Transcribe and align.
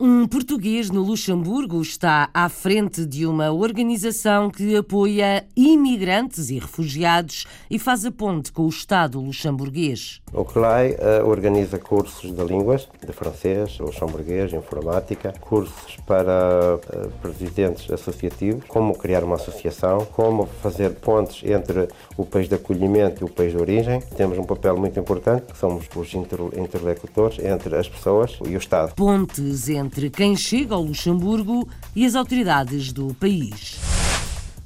Um 0.00 0.28
português 0.28 0.90
no 0.90 1.02
Luxemburgo 1.02 1.82
está 1.82 2.30
à 2.32 2.48
frente 2.48 3.04
de 3.04 3.26
uma 3.26 3.50
organização 3.50 4.48
que 4.48 4.76
apoia 4.76 5.44
imigrantes 5.56 6.50
e 6.50 6.58
refugiados 6.60 7.46
e 7.68 7.80
faz 7.80 8.04
a 8.04 8.12
ponte 8.12 8.52
com 8.52 8.62
o 8.62 8.68
Estado 8.68 9.18
luxemburguês. 9.20 10.20
O 10.32 10.44
CLAI 10.44 10.94
eh, 10.96 11.22
organiza 11.24 11.78
cursos 11.78 12.30
de 12.32 12.44
línguas, 12.44 12.86
de 13.04 13.12
francês, 13.12 13.76
luxemburguês, 13.80 14.52
informática, 14.52 15.34
cursos 15.40 15.96
para 16.06 16.78
eh, 16.92 17.08
presidentes 17.20 17.90
associativos, 17.90 18.62
como 18.68 18.96
criar 18.96 19.24
uma 19.24 19.34
associação, 19.34 20.06
como 20.12 20.46
fazer 20.62 20.90
pontes 20.90 21.42
entre 21.42 21.88
o 22.16 22.24
país 22.24 22.48
de 22.48 22.54
acolhimento 22.54 23.24
e 23.24 23.24
o 23.24 23.28
país 23.28 23.50
de 23.52 23.58
origem. 23.58 24.00
Temos 24.16 24.38
um 24.38 24.44
papel 24.44 24.76
muito 24.76 25.00
importante, 25.00 25.52
que 25.52 25.58
somos 25.58 25.86
os 25.96 26.14
inter- 26.14 26.38
interlocutores 26.56 27.38
entre 27.40 27.74
as 27.74 27.88
pessoas 27.88 28.38
e 28.46 28.54
o 28.54 28.58
Estado. 28.58 28.94
Pontes 28.94 29.68
entre 29.68 29.87
quem 30.10 30.36
chega 30.36 30.74
ao 30.74 30.82
Luxemburgo 30.82 31.68
e 31.94 32.04
as 32.04 32.14
autoridades 32.14 32.92
do 32.92 33.14
país. 33.14 33.78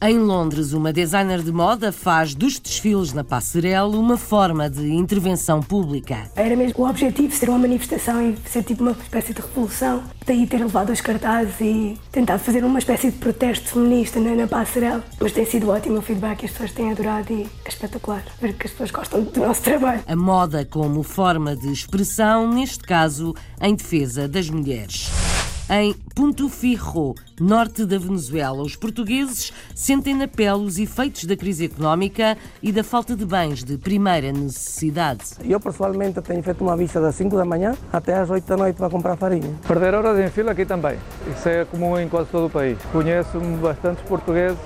Em 0.04 0.18
Londres, 0.18 0.72
uma 0.72 0.92
designer 0.92 1.42
de 1.42 1.52
moda 1.52 1.92
faz 1.92 2.34
dos 2.34 2.58
desfiles 2.58 3.12
na 3.12 3.22
passarela 3.22 3.96
uma 3.96 4.16
forma 4.16 4.68
de 4.68 4.92
intervenção 4.92 5.62
pública. 5.62 6.28
Era 6.34 6.56
mesmo 6.56 6.82
o 6.82 6.88
objetivo 6.88 7.32
ser 7.32 7.48
uma 7.48 7.60
manifestação 7.60 8.20
e 8.20 8.36
ser 8.44 8.64
tipo 8.64 8.82
uma 8.82 8.90
espécie 9.00 9.32
de 9.32 9.40
revolução. 9.40 10.02
Daí 10.26 10.44
ter 10.44 10.58
levado 10.58 10.90
os 10.90 11.00
cartazes 11.00 11.54
e 11.60 11.96
tentado 12.10 12.42
fazer 12.42 12.64
uma 12.64 12.80
espécie 12.80 13.12
de 13.12 13.18
protesto 13.18 13.74
feminista 13.74 14.18
na, 14.18 14.34
na 14.34 14.48
passarela. 14.48 15.04
Mas 15.20 15.30
tem 15.30 15.46
sido 15.46 15.70
ótimo 15.70 15.98
o 15.98 16.02
feedback, 16.02 16.46
as 16.46 16.50
pessoas 16.50 16.72
têm 16.72 16.90
adorado 16.90 17.32
e 17.32 17.48
é 17.64 17.68
espetacular 17.68 18.24
ver 18.40 18.54
que 18.54 18.66
as 18.66 18.72
pessoas 18.72 18.90
gostam 18.90 19.22
do 19.22 19.38
nosso 19.38 19.62
trabalho. 19.62 20.02
A 20.04 20.16
moda 20.16 20.66
como 20.68 21.04
forma 21.04 21.54
de 21.54 21.70
expressão, 21.70 22.52
neste 22.52 22.80
caso, 22.80 23.36
em 23.60 23.72
defesa 23.72 24.26
das 24.26 24.50
mulheres. 24.50 25.12
Em 25.70 25.94
Punto 26.14 26.48
Firro, 26.48 27.14
norte 27.40 27.86
da 27.86 27.96
Venezuela, 27.96 28.62
os 28.62 28.74
portugueses 28.74 29.52
sentem 29.74 30.14
na 30.14 30.26
pele 30.26 30.64
os 30.64 30.78
efeitos 30.78 31.24
da 31.24 31.36
crise 31.36 31.66
económica 31.66 32.36
e 32.62 32.72
da 32.72 32.82
falta 32.82 33.14
de 33.14 33.24
bens 33.24 33.62
de 33.62 33.78
primeira 33.78 34.32
necessidade. 34.32 35.22
Eu 35.44 35.60
pessoalmente 35.60 36.20
tenho 36.20 36.42
feito 36.42 36.62
uma 36.62 36.76
vista 36.76 37.00
das 37.00 37.14
5 37.14 37.36
da 37.36 37.44
manhã 37.44 37.74
até 37.92 38.14
às 38.14 38.28
8 38.28 38.44
da 38.44 38.56
noite 38.56 38.76
para 38.76 38.90
comprar 38.90 39.16
farinha. 39.16 39.54
Perder 39.66 39.94
horas 39.94 40.18
em 40.18 40.30
fila 40.30 40.50
aqui 40.50 40.66
também. 40.66 40.98
Isso 41.34 41.48
é 41.48 41.64
comum 41.64 41.98
em 41.98 42.08
quase 42.08 42.28
todo 42.28 42.46
o 42.46 42.50
país. 42.50 42.76
Conheço 42.90 43.38
bastantes 43.62 44.02
portugueses 44.02 44.58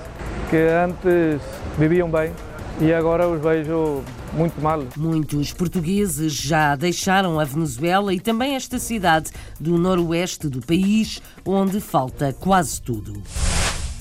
que 0.49 0.57
antes 0.57 1.41
viviam 1.77 2.09
bem 2.09 2.31
e 2.79 2.93
agora 2.93 3.27
os 3.27 3.41
vejo 3.41 4.03
muito 4.33 4.61
mal. 4.61 4.83
Muitos 4.95 5.51
portugueses 5.51 6.33
já 6.33 6.75
deixaram 6.75 7.39
a 7.39 7.43
Venezuela 7.43 8.13
e 8.13 8.19
também 8.19 8.55
esta 8.55 8.77
cidade 8.77 9.31
do 9.59 9.77
noroeste 9.77 10.47
do 10.47 10.61
país, 10.61 11.21
onde 11.45 11.79
falta 11.79 12.33
quase 12.33 12.81
tudo. 12.81 13.13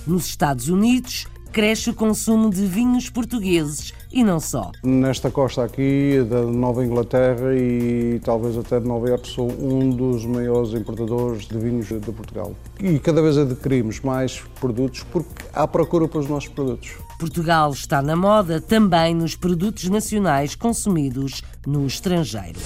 Nos 0.06 0.26
Estados 0.26 0.68
Unidos, 0.68 1.26
cresce 1.52 1.88
o 1.88 1.94
consumo 1.94 2.50
de 2.50 2.66
vinhos 2.66 3.08
portugueses 3.08 3.94
e 4.12 4.22
não 4.22 4.38
só. 4.38 4.70
Nesta 4.84 5.30
costa 5.30 5.64
aqui 5.64 6.22
da 6.28 6.42
Nova 6.42 6.84
Inglaterra 6.84 7.54
e 7.54 8.20
talvez 8.22 8.58
até 8.58 8.78
de 8.78 8.86
Nova 8.86 9.08
Iorque 9.08 9.26
sou 9.26 9.50
um 9.50 9.88
dos 9.90 10.26
maiores 10.26 10.74
importadores 10.74 11.46
de 11.46 11.58
vinhos 11.58 11.88
de 11.88 12.12
Portugal. 12.12 12.54
E 12.78 12.98
cada 12.98 13.22
vez 13.22 13.38
adquirimos 13.38 14.00
mais 14.00 14.42
produtos 14.60 15.02
porque 15.04 15.44
há 15.54 15.66
procura 15.66 16.06
pelos 16.06 16.28
nossos 16.28 16.50
produtos. 16.50 17.05
Portugal 17.18 17.70
está 17.72 18.02
na 18.02 18.14
moda 18.14 18.60
também 18.60 19.14
nos 19.14 19.34
produtos 19.34 19.88
nacionais 19.88 20.54
consumidos 20.54 21.42
no 21.66 21.86
estrangeiro. 21.86 22.60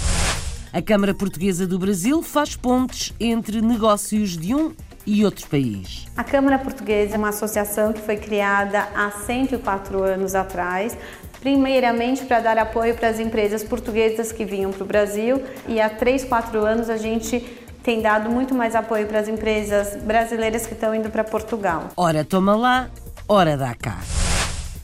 A 0.73 0.83
Câmara 0.83 1.15
Portuguesa 1.15 1.67
do 1.67 1.79
Brasil 1.79 2.21
faz 2.23 2.57
pontes 2.57 3.13
entre 3.21 3.61
negócios 3.61 4.37
de 4.37 4.55
um 4.55 4.73
e 5.07 5.25
outro 5.25 5.49
país. 5.49 6.07
A 6.17 6.25
Câmara 6.25 6.59
Portuguesa 6.59 7.15
é 7.15 7.19
uma 7.19 7.31
associação 7.31 7.93
que 7.93 8.01
foi 8.01 8.17
criada 8.17 8.89
há 8.95 9.11
104 9.11 10.03
anos 10.03 10.35
atrás, 10.35 10.97
primeiramente 11.41 12.25
para 12.25 12.41
dar 12.41 12.59
apoio 12.59 12.95
para 12.97 13.09
as 13.09 13.19
empresas 13.19 13.63
portuguesas 13.63 14.33
que 14.33 14.45
vinham 14.45 14.73
para 14.73 14.83
o 14.83 14.87
Brasil 14.87 15.43
e 15.67 15.81
há 15.81 15.89
3, 15.89 16.25
4 16.25 16.65
anos 16.65 16.91
a 16.91 16.97
gente 16.97 17.41
tem 17.83 18.03
dado 18.03 18.29
muito 18.29 18.55
mais 18.55 18.75
apoio 18.75 19.07
para 19.07 19.21
as 19.21 19.29
empresas 19.29 19.97
brasileiras 20.03 20.67
que 20.67 20.75
estão 20.75 20.95
indo 20.95 21.09
para 21.09 21.25
Portugal. 21.25 21.89
Ora 21.97 22.25
toma 22.25 22.55
lá, 22.55 22.91
ora 23.27 23.57
dá 23.57 23.75
cá. 23.75 23.99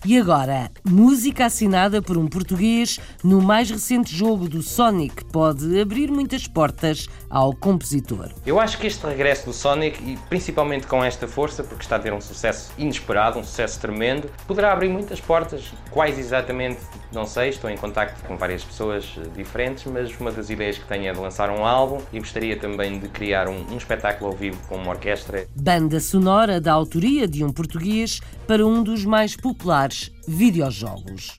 E 0.09 0.17
agora, 0.21 0.71
música 0.85 1.47
assinada 1.47 2.01
por 2.01 2.17
um 2.17 2.29
português 2.29 3.01
no 3.25 3.43
mais 3.43 3.69
recente 3.69 4.15
jogo 4.15 4.49
do 4.49 4.63
Sonic 4.63 5.25
pode 5.25 5.81
abrir 5.81 6.13
muitas 6.13 6.47
portas 6.47 7.09
ao 7.29 7.53
compositor. 7.53 8.31
Eu 8.47 8.61
acho 8.61 8.79
que 8.79 8.87
este 8.87 9.05
regresso 9.05 9.47
do 9.47 9.53
Sonic, 9.53 10.01
e 10.09 10.17
principalmente 10.29 10.87
com 10.87 11.03
esta 11.03 11.27
força, 11.27 11.65
porque 11.65 11.83
está 11.83 11.97
a 11.97 11.99
ter 11.99 12.13
um 12.13 12.21
sucesso 12.21 12.73
inesperado, 12.79 13.41
um 13.41 13.43
sucesso 13.43 13.81
tremendo, 13.81 14.31
poderá 14.47 14.73
abrir 14.73 14.91
muitas 14.91 15.21
portas. 15.21 15.73
Quais 15.91 16.17
exatamente, 16.21 16.79
não 17.13 17.27
sei, 17.27 17.49
estou 17.49 17.69
em 17.69 17.77
contacto 17.77 18.25
com 18.29 18.37
várias 18.37 18.63
pessoas 18.63 19.13
eh, 19.19 19.23
diferentes, 19.37 19.87
mas 19.87 20.17
uma 20.21 20.31
das 20.31 20.51
ideias 20.51 20.79
que 20.79 20.87
tenho 20.87 21.09
é 21.09 21.13
de 21.13 21.19
lançar 21.19 21.51
um 21.51 21.67
álbum 21.67 22.01
e 22.13 22.21
gostaria 22.21 22.57
também 22.57 23.01
de 23.01 23.09
criar 23.09 23.49
um, 23.49 23.73
um 23.73 23.77
espetáculo 23.77 24.31
ao 24.31 24.37
vivo 24.37 24.63
com 24.69 24.77
uma 24.77 24.91
orquestra. 24.91 25.49
Banda 25.57 25.99
sonora 25.99 26.61
da 26.61 26.73
autoria 26.73 27.27
de 27.27 27.43
um 27.43 27.51
português 27.51 28.21
para 28.47 28.65
um 28.65 28.85
dos 28.85 29.05
mais 29.05 29.35
populares 29.35 29.96
videojogos. 30.27 31.39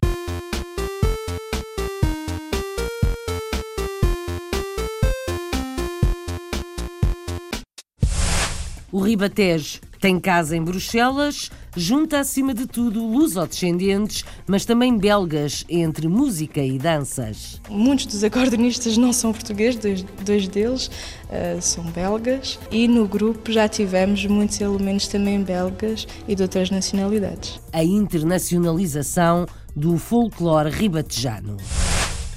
O 8.92 9.00
Ribatejo 9.02 9.82
tem 10.00 10.20
casa 10.20 10.56
em 10.56 10.64
Bruxelas, 10.64 11.50
junta 11.76 12.20
acima 12.20 12.54
de 12.54 12.66
tudo 12.68 13.06
lusodescendentes, 13.06 14.24
mas 14.46 14.66
também 14.66 14.98
belgas 14.98 15.66
entre 15.70 16.08
música 16.08 16.62
e 16.62 16.78
danças. 16.78 17.62
Muitos 17.70 18.06
dos 18.06 18.24
acordeonistas 18.24 18.98
não 18.98 19.12
são 19.12 19.32
portugueses, 19.32 19.80
dois, 19.80 20.06
dois 20.24 20.48
deles 20.48 20.88
uh, 20.88 21.62
são 21.62 21.84
belgas, 21.86 22.60
e 22.72 22.88
no 22.88 23.08
grupo 23.08 23.52
já 23.52 23.68
tivemos 23.68 24.26
muitos 24.26 24.60
elementos 24.62 25.08
também 25.08 25.42
belgas 25.42 26.08
e 26.28 26.36
de 26.36 26.44
outras 26.44 26.70
nacionalidades. 26.70 27.60
A 27.74 27.84
internacionalização 27.84 29.46
do 29.76 29.98
folclore 29.98 30.70
ribatejano. 30.70 31.58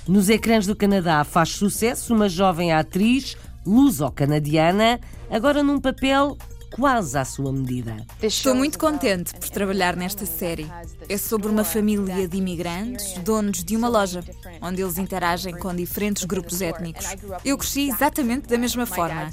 Nos 0.06 0.28
ecrãs 0.28 0.66
do 0.66 0.74
Canadá 0.74 1.24
faz 1.24 1.50
sucesso 1.50 2.14
uma 2.14 2.28
jovem 2.28 2.72
atriz 2.72 3.36
luso-canadiana, 3.64 4.98
agora 5.30 5.62
num 5.62 5.78
papel 5.78 6.36
quase 6.70 7.18
à 7.18 7.24
sua 7.24 7.52
medida. 7.52 7.96
Estou 8.22 8.54
muito 8.54 8.78
contente 8.78 9.34
por 9.34 9.48
trabalhar 9.50 9.96
nesta 9.96 10.24
série. 10.24 10.66
É 11.08 11.16
sobre 11.16 11.48
uma 11.48 11.64
família 11.64 12.28
de 12.28 12.36
imigrantes, 12.36 13.14
donos 13.18 13.64
de 13.64 13.76
uma 13.76 13.88
loja, 13.88 14.22
onde 14.62 14.80
eles 14.80 14.98
interagem 14.98 15.56
com 15.56 15.74
diferentes 15.74 16.24
grupos 16.24 16.60
étnicos. 16.62 17.06
Eu 17.44 17.58
cresci 17.58 17.88
exatamente 17.88 18.48
da 18.48 18.58
mesma 18.58 18.86
forma. 18.86 19.30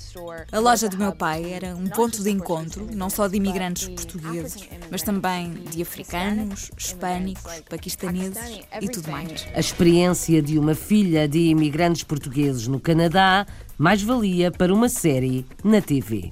A 0.51 0.59
loja 0.59 0.89
do 0.89 0.97
meu 0.97 1.15
pai 1.15 1.53
era 1.53 1.75
um 1.75 1.87
ponto 1.87 2.23
de 2.23 2.29
encontro, 2.29 2.87
não 2.93 3.09
só 3.09 3.27
de 3.27 3.37
imigrantes 3.37 3.87
portugueses, 3.87 4.67
mas 4.89 5.03
também 5.03 5.53
de 5.53 5.81
africanos, 5.81 6.71
hispânicos, 6.77 7.61
paquistaneses 7.69 8.61
e 8.81 8.89
tudo 8.89 9.11
mais. 9.11 9.45
A 9.53 9.59
experiência 9.59 10.41
de 10.41 10.57
uma 10.57 10.75
filha 10.75 11.27
de 11.27 11.39
imigrantes 11.39 12.03
portugueses 12.03 12.67
no 12.67 12.79
Canadá 12.79 13.45
mais 13.77 14.01
valia 14.01 14.51
para 14.51 14.73
uma 14.73 14.89
série 14.89 15.45
na 15.63 15.81
TV. 15.81 16.31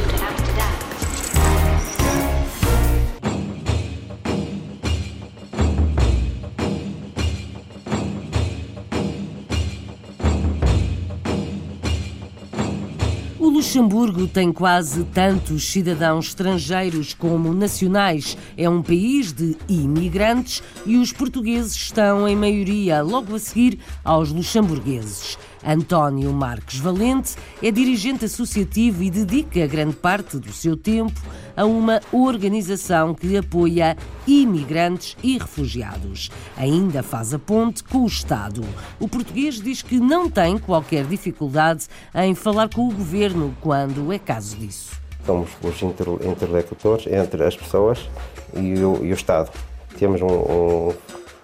Luxemburgo 13.71 14.27
tem 14.27 14.51
quase 14.51 15.05
tantos 15.05 15.71
cidadãos 15.71 16.27
estrangeiros 16.27 17.13
como 17.13 17.53
nacionais. 17.53 18.37
É 18.57 18.67
um 18.67 18.81
país 18.81 19.31
de 19.31 19.55
imigrantes 19.69 20.61
e 20.85 20.97
os 20.97 21.13
portugueses 21.13 21.73
estão 21.73 22.27
em 22.27 22.35
maioria 22.35 23.01
logo 23.01 23.33
a 23.33 23.39
seguir 23.39 23.79
aos 24.03 24.29
luxemburgueses. 24.29 25.37
António 25.65 26.31
Marques 26.33 26.79
Valente 26.79 27.35
é 27.61 27.71
dirigente 27.71 28.25
associativo 28.25 29.03
e 29.03 29.09
dedica 29.09 29.67
grande 29.67 29.95
parte 29.95 30.37
do 30.37 30.51
seu 30.51 30.75
tempo 30.75 31.19
a 31.55 31.65
uma 31.65 32.01
organização 32.11 33.13
que 33.13 33.37
apoia 33.37 33.97
imigrantes 34.25 35.15
e 35.23 35.37
refugiados. 35.37 36.29
Ainda 36.57 37.03
faz 37.03 37.33
a 37.33 37.39
ponte 37.39 37.83
com 37.83 37.99
o 37.99 38.07
Estado. 38.07 38.63
O 38.99 39.07
português 39.07 39.61
diz 39.61 39.81
que 39.81 39.99
não 39.99 40.29
tem 40.29 40.57
qualquer 40.57 41.05
dificuldade 41.05 41.87
em 42.15 42.33
falar 42.33 42.69
com 42.69 42.87
o 42.87 42.93
governo 42.93 43.55
quando 43.61 44.11
é 44.11 44.19
caso 44.19 44.55
disso. 44.57 44.99
Somos 45.25 45.49
os 45.61 45.81
interlocutores 45.81 47.05
entre 47.07 47.43
as 47.43 47.55
pessoas 47.55 48.09
e 48.55 48.73
o, 48.83 49.05
e 49.05 49.11
o 49.11 49.13
Estado. 49.13 49.51
Temos 49.97 50.21
um, 50.21 50.27
um 50.27 50.93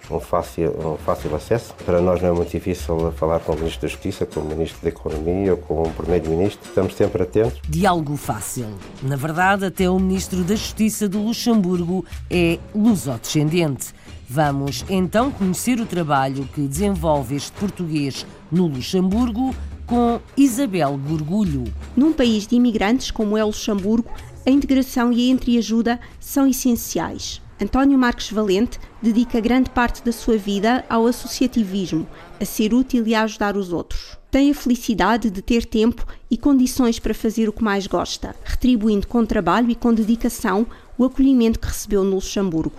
um 0.10 0.20
fácil, 0.20 0.74
um 0.80 0.98
fácil 0.98 1.36
acesso. 1.36 1.74
Para 1.86 2.02
nós 2.02 2.22
não 2.22 2.30
é 2.30 2.32
muito 2.32 2.52
difícil 2.52 3.12
falar 3.14 3.40
com 3.40 3.54
o 3.54 3.56
Ministro 3.56 3.82
da 3.82 3.88
Justiça, 3.88 4.26
com 4.26 4.40
o 4.40 4.46
Ministro 4.46 4.82
da 4.82 4.90
Economia 4.90 5.52
ou 5.52 5.58
com 5.58 5.84
o 5.84 5.92
Primeiro-Ministro. 5.92 6.68
Estamos 6.68 6.96
sempre 6.96 7.24
atentos. 7.24 7.60
Diálogo 7.68 8.16
fácil. 8.16 8.68
Na 9.02 9.16
verdade, 9.16 9.66
até 9.66 9.90
o 9.90 10.00
Ministro 10.00 10.44
da 10.44 10.56
Justiça 10.56 11.08
do 11.08 11.22
Luxemburgo 11.22 12.06
é 12.30 12.60
lusodescendente. 12.74 13.94
Vamos 14.30 14.84
então 14.90 15.32
conhecer 15.32 15.80
o 15.80 15.86
trabalho 15.86 16.48
que 16.54 16.68
desenvolve 16.68 17.36
este 17.36 17.52
português 17.54 18.26
no 18.52 18.68
Luxemburgo 18.68 19.56
com 19.86 20.20
Isabel 20.36 20.98
Gorgulho. 20.98 21.64
Num 21.96 22.12
país 22.12 22.46
de 22.46 22.56
imigrantes 22.56 23.10
como 23.10 23.38
é 23.38 23.44
o 23.44 23.48
Luxemburgo, 23.48 24.12
a 24.46 24.50
integração 24.50 25.14
e 25.14 25.30
a 25.30 25.34
entreajuda 25.34 26.00
são 26.20 26.46
essenciais. 26.46 27.42
António 27.60 27.98
Marques 27.98 28.32
Valente 28.32 28.80
dedica 29.02 29.40
grande 29.40 29.72
parte 29.72 30.04
da 30.04 30.12
sua 30.12 30.38
vida 30.38 30.86
ao 30.88 31.08
associativismo, 31.08 32.08
a 32.40 32.46
ser 32.46 32.72
útil 32.72 33.08
e 33.08 33.16
a 33.16 33.24
ajudar 33.24 33.58
os 33.58 33.74
outros. 33.74 34.16
Tem 34.30 34.52
a 34.52 34.54
felicidade 34.54 35.32
de 35.32 35.42
ter 35.42 35.66
tempo 35.66 36.06
e 36.30 36.38
condições 36.38 37.00
para 37.00 37.16
fazer 37.16 37.50
o 37.50 37.52
que 37.54 37.64
mais 37.64 37.88
gosta, 37.88 38.36
retribuindo 38.44 39.08
com 39.08 39.26
trabalho 39.26 39.72
e 39.72 39.76
com 39.76 39.92
dedicação 39.92 40.68
o 41.00 41.06
acolhimento 41.06 41.60
que 41.60 41.66
recebeu 41.66 42.04
no 42.04 42.16
Luxemburgo. 42.16 42.76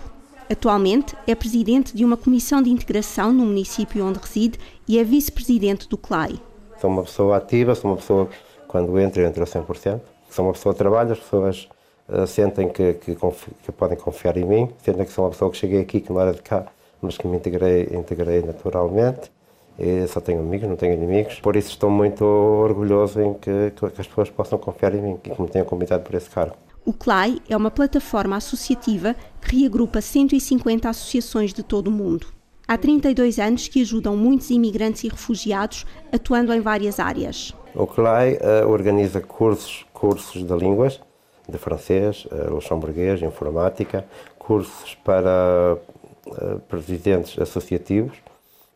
Atualmente 0.49 1.13
é 1.27 1.35
presidente 1.35 1.93
de 1.93 2.05
uma 2.05 2.15
comissão 2.15 2.61
de 2.61 2.69
integração 2.69 3.33
no 3.33 3.45
município 3.45 4.05
onde 4.05 4.19
reside 4.19 4.57
e 4.87 4.97
é 4.97 5.03
vice-presidente 5.03 5.89
do 5.89 5.97
CLAI. 5.97 6.39
Sou 6.79 6.89
uma 6.89 7.03
pessoa 7.03 7.35
ativa, 7.35 7.75
sou 7.75 7.91
uma 7.91 7.97
pessoa, 7.97 8.29
quando 8.65 8.97
entra, 8.97 9.27
entra 9.27 9.43
100%. 9.43 9.99
Sou 10.29 10.45
uma 10.45 10.53
pessoa 10.53 10.73
que 10.73 10.79
trabalha, 10.79 11.11
as 11.11 11.19
pessoas 11.19 11.67
sentem 12.27 12.69
que, 12.69 12.93
que, 12.93 13.15
que, 13.15 13.71
podem 13.71 13.97
confiar 13.97 14.37
em 14.37 14.45
mim, 14.45 14.69
sentem 14.83 15.05
que 15.05 15.11
sou 15.11 15.25
uma 15.25 15.31
pessoa 15.31 15.51
que 15.51 15.57
cheguei 15.57 15.81
aqui, 15.81 16.01
que 16.01 16.11
não 16.11 16.19
era 16.19 16.33
de 16.33 16.41
cá, 16.41 16.65
mas 17.01 17.17
que 17.17 17.27
me 17.27 17.37
integrei, 17.37 17.89
integrei 17.91 18.41
naturalmente. 18.41 19.31
E 19.77 20.05
só 20.07 20.19
tenho 20.19 20.41
amigos, 20.41 20.67
não 20.67 20.75
tenho 20.75 20.93
inimigos. 20.93 21.39
Por 21.39 21.55
isso 21.55 21.69
estou 21.69 21.89
muito 21.89 22.25
orgulhoso 22.25 23.21
em 23.21 23.33
que, 23.33 23.71
que 23.71 23.85
as 23.85 24.07
pessoas 24.07 24.29
possam 24.29 24.59
confiar 24.59 24.93
em 24.93 25.01
mim 25.01 25.19
e 25.23 25.29
que 25.29 25.41
me 25.41 25.47
tenham 25.47 25.65
convidado 25.65 26.03
por 26.03 26.15
esse 26.15 26.29
cargo. 26.29 26.55
O 26.85 26.91
CLAI 26.91 27.39
é 27.47 27.55
uma 27.55 27.71
plataforma 27.71 28.35
associativa 28.35 29.15
que 29.41 29.61
reagrupa 29.61 30.01
150 30.01 30.89
associações 30.89 31.53
de 31.53 31.63
todo 31.63 31.87
o 31.87 31.91
mundo. 31.91 32.27
Há 32.67 32.77
32 32.77 33.39
anos 33.39 33.67
que 33.67 33.81
ajudam 33.81 34.17
muitos 34.17 34.49
imigrantes 34.49 35.03
e 35.03 35.07
refugiados, 35.07 35.85
atuando 36.11 36.53
em 36.53 36.59
várias 36.61 36.99
áreas. 36.99 37.55
O 37.73 37.87
CLAI 37.87 38.33
uh, 38.33 38.67
organiza 38.67 39.21
cursos, 39.21 39.85
cursos 39.93 40.45
de 40.45 40.53
línguas, 40.55 40.99
de 41.49 41.57
francês, 41.57 42.25
uh, 42.25 42.53
luxemburguês, 42.53 43.21
informática, 43.21 44.05
cursos 44.37 44.95
para 44.95 45.77
uh, 46.27 46.59
presidentes 46.67 47.39
associativos, 47.39 48.17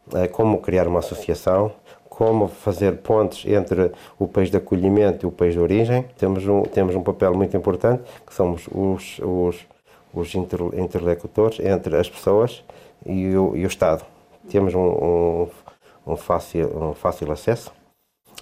uh, 0.07 0.29
como 0.31 0.59
criar 0.61 0.87
uma 0.87 0.99
associação, 0.99 1.71
como 2.09 2.47
fazer 2.47 2.97
pontes 2.97 3.45
entre 3.51 3.91
o 4.19 4.27
país 4.27 4.51
de 4.51 4.57
acolhimento 4.57 5.25
e 5.25 5.27
o 5.27 5.31
país 5.31 5.53
de 5.53 5.59
origem. 5.59 6.05
Temos 6.17 6.47
um, 6.47 6.61
temos 6.63 6.95
um 6.95 7.01
papel 7.01 7.33
muito 7.33 7.57
importante, 7.57 8.03
que 8.25 8.33
somos 8.33 8.67
os, 8.71 9.19
os, 9.19 9.65
os 10.13 10.35
inter, 10.35 10.59
interlocutores 10.77 11.59
entre 11.59 11.97
as 11.97 12.07
pessoas 12.09 12.63
e 13.05 13.35
o, 13.35 13.55
e 13.55 13.65
o 13.65 13.67
Estado. 13.67 14.05
Temos 14.49 14.75
um, 14.75 14.79
um, 14.79 15.47
um, 16.05 16.15
fácil, 16.15 16.67
um 16.89 16.93
fácil 16.93 17.31
acesso 17.31 17.71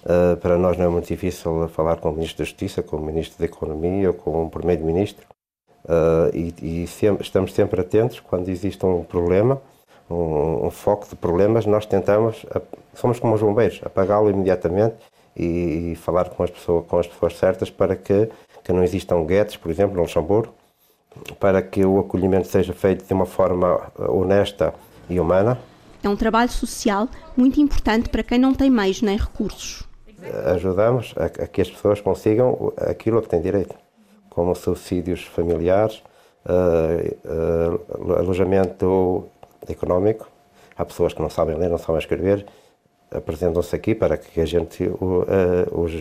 Uh, 0.04 0.36
para 0.38 0.58
nós 0.58 0.76
não 0.76 0.86
é 0.86 0.88
muito 0.88 1.06
difícil 1.06 1.68
falar 1.68 1.96
com 1.96 2.10
o 2.10 2.12
Ministro 2.12 2.38
da 2.38 2.44
Justiça, 2.44 2.82
com 2.82 2.96
o 2.96 3.00
Ministro 3.00 3.38
da 3.38 3.44
Economia 3.44 4.08
ou 4.08 4.14
com 4.14 4.44
o 4.44 4.50
Primeiro-Ministro. 4.50 5.26
Uh, 5.84 6.34
e, 6.34 6.82
e 6.82 6.86
sempre, 6.86 7.22
estamos 7.22 7.52
sempre 7.52 7.80
atentos 7.80 8.18
quando 8.20 8.48
existe 8.48 8.84
um 8.84 9.04
problema, 9.04 9.60
um, 10.10 10.66
um 10.66 10.70
foco 10.70 11.08
de 11.08 11.14
problemas, 11.14 11.66
nós 11.66 11.86
tentamos, 11.86 12.44
somos 12.94 13.20
como 13.20 13.34
os 13.34 13.40
bombeiros, 13.40 13.80
apagá-lo 13.84 14.28
imediatamente 14.28 14.96
e, 15.36 15.92
e, 15.92 15.96
falar 15.96 16.30
com 16.30 16.42
as, 16.42 16.50
pessoas, 16.50 16.86
com 16.86 16.98
as 16.98 17.06
pessoas 17.06 17.36
certas 17.36 17.70
para 17.70 17.94
que, 17.94 18.28
que 18.62 18.72
não 18.72 18.82
existam 18.82 19.24
guetos, 19.24 19.56
por 19.56 19.70
exemplo, 19.70 19.96
no 19.96 20.02
Luxemburgo, 20.02 20.52
para 21.38 21.62
que 21.62 21.84
o 21.84 22.00
acolhimento 22.00 22.48
seja 22.48 22.72
feito 22.72 23.04
de 23.04 23.12
uma 23.12 23.26
forma 23.26 23.92
honesta 24.08 24.74
e 25.08 25.18
humana. 25.18 25.58
É 26.02 26.08
um 26.08 26.16
trabalho 26.16 26.50
social 26.50 27.08
muito 27.36 27.60
importante 27.60 28.08
para 28.08 28.24
quem 28.24 28.38
não 28.38 28.54
tem 28.54 28.68
meios 28.68 29.02
nem 29.02 29.16
recursos 29.16 29.91
ajudamos 30.54 31.14
a, 31.16 31.24
a, 31.24 31.46
que 31.46 31.60
as 31.60 31.70
pessoas 31.70 32.00
consigam 32.00 32.72
aquilo 32.76 33.18
a 33.18 33.22
que 33.22 33.28
têm 33.28 33.40
direito, 33.40 33.74
como 34.30 34.54
subsídios 34.54 35.24
familiares, 35.24 36.02
uh, 36.46 37.78
uh, 38.08 38.12
alojamento 38.14 39.24
económico. 39.68 40.28
Há 40.76 40.84
pessoas 40.84 41.12
que 41.12 41.20
não 41.20 41.30
sabem 41.30 41.56
ler, 41.56 41.68
não 41.68 41.78
sabem 41.78 41.98
escrever, 41.98 42.46
apresentam-se 43.10 43.74
aqui 43.74 43.94
para 43.94 44.16
que 44.16 44.40
a 44.40 44.46
gente 44.46 44.84
uh, 44.84 44.96
os 45.72 45.92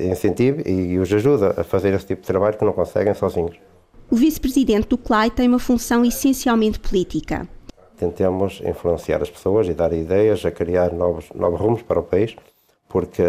incentive 0.00 0.62
e 0.68 0.98
os 0.98 1.12
ajude 1.12 1.44
a 1.44 1.62
fazer 1.62 1.92
esse 1.94 2.06
tipo 2.06 2.22
de 2.22 2.26
trabalho 2.26 2.56
que 2.56 2.64
não 2.64 2.72
conseguem 2.72 3.14
sozinhos. 3.14 3.56
O 4.10 4.16
vice-presidente 4.16 4.88
do 4.88 4.98
CLAI 4.98 5.30
tem 5.30 5.48
uma 5.48 5.58
função 5.58 6.04
essencialmente 6.04 6.80
política. 6.80 7.48
Tentemos 7.96 8.60
influenciar 8.64 9.22
as 9.22 9.30
pessoas 9.30 9.68
e 9.68 9.74
dar 9.74 9.92
ideias 9.92 10.44
a 10.44 10.50
criar 10.50 10.92
novos, 10.92 11.30
novos 11.34 11.60
rumos 11.60 11.82
para 11.82 12.00
o 12.00 12.02
país 12.02 12.34
porque 12.92 13.22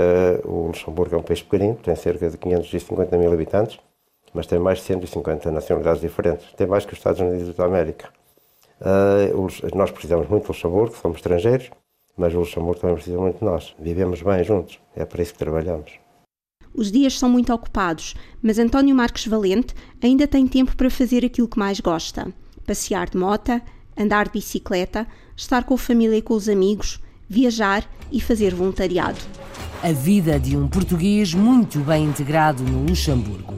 o 0.43 0.67
Luxemburgo 0.67 1.15
é 1.15 1.17
um 1.17 1.23
país 1.23 1.41
pequenino, 1.41 1.75
tem 1.75 1.95
cerca 1.95 2.29
de 2.29 2.37
550 2.37 3.17
mil 3.17 3.31
habitantes, 3.31 3.79
mas 4.33 4.45
tem 4.45 4.59
mais 4.59 4.79
de 4.79 4.83
150 4.83 5.49
nacionalidades 5.49 6.01
diferentes, 6.01 6.51
tem 6.57 6.67
mais 6.67 6.85
que 6.85 6.91
os 6.91 6.99
Estados 6.99 7.21
Unidos 7.21 7.55
da 7.55 7.63
América. 7.63 8.09
Uh, 8.81 9.47
nós 9.73 9.89
precisamos 9.89 10.27
muito 10.27 10.43
do 10.43 10.47
Luxemburgo, 10.49 10.93
somos 10.97 11.17
estrangeiros, 11.17 11.71
mas 12.17 12.33
o 12.33 12.39
Luxemburgo 12.39 12.81
também 12.81 12.95
precisa 12.95 13.17
muito 13.17 13.39
de 13.39 13.45
nós. 13.45 13.73
Vivemos 13.79 14.21
bem 14.21 14.43
juntos, 14.43 14.79
é 14.93 15.05
para 15.05 15.23
isso 15.23 15.31
que 15.31 15.39
trabalhamos. 15.39 15.93
Os 16.75 16.91
dias 16.91 17.17
são 17.17 17.29
muito 17.29 17.53
ocupados, 17.53 18.15
mas 18.41 18.59
António 18.59 18.93
Marques 18.93 19.27
Valente 19.27 19.73
ainda 20.03 20.27
tem 20.27 20.45
tempo 20.45 20.75
para 20.75 20.89
fazer 20.89 21.23
aquilo 21.23 21.47
que 21.47 21.57
mais 21.57 21.79
gosta: 21.79 22.33
passear 22.65 23.09
de 23.09 23.17
mota, 23.17 23.61
andar 23.97 24.25
de 24.25 24.31
bicicleta, 24.31 25.07
estar 25.37 25.63
com 25.63 25.75
a 25.75 25.77
família 25.77 26.17
e 26.17 26.21
com 26.21 26.33
os 26.33 26.49
amigos, 26.49 26.99
viajar 27.33 27.83
e 28.11 28.21
fazer 28.21 28.53
voluntariado. 28.53 29.19
A 29.81 29.91
vida 29.91 30.39
de 30.39 30.55
um 30.55 30.67
português 30.67 31.33
muito 31.33 31.79
bem 31.79 32.05
integrado 32.05 32.63
no 32.63 32.85
Luxemburgo. 32.85 33.55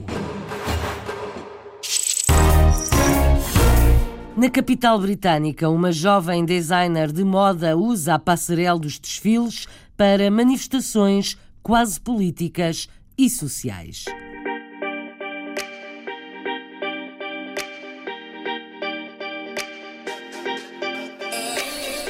Na 4.37 4.49
capital 4.49 4.99
britânica, 4.99 5.69
uma 5.69 5.91
jovem 5.91 6.45
designer 6.45 7.11
de 7.11 7.23
moda 7.23 7.77
usa 7.77 8.15
a 8.15 8.19
passarela 8.19 8.79
dos 8.79 8.97
desfiles 8.97 9.67
para 9.97 10.31
manifestações 10.31 11.37
quase 11.61 11.99
políticas 11.99 12.89
e 13.17 13.29
sociais. 13.29 14.05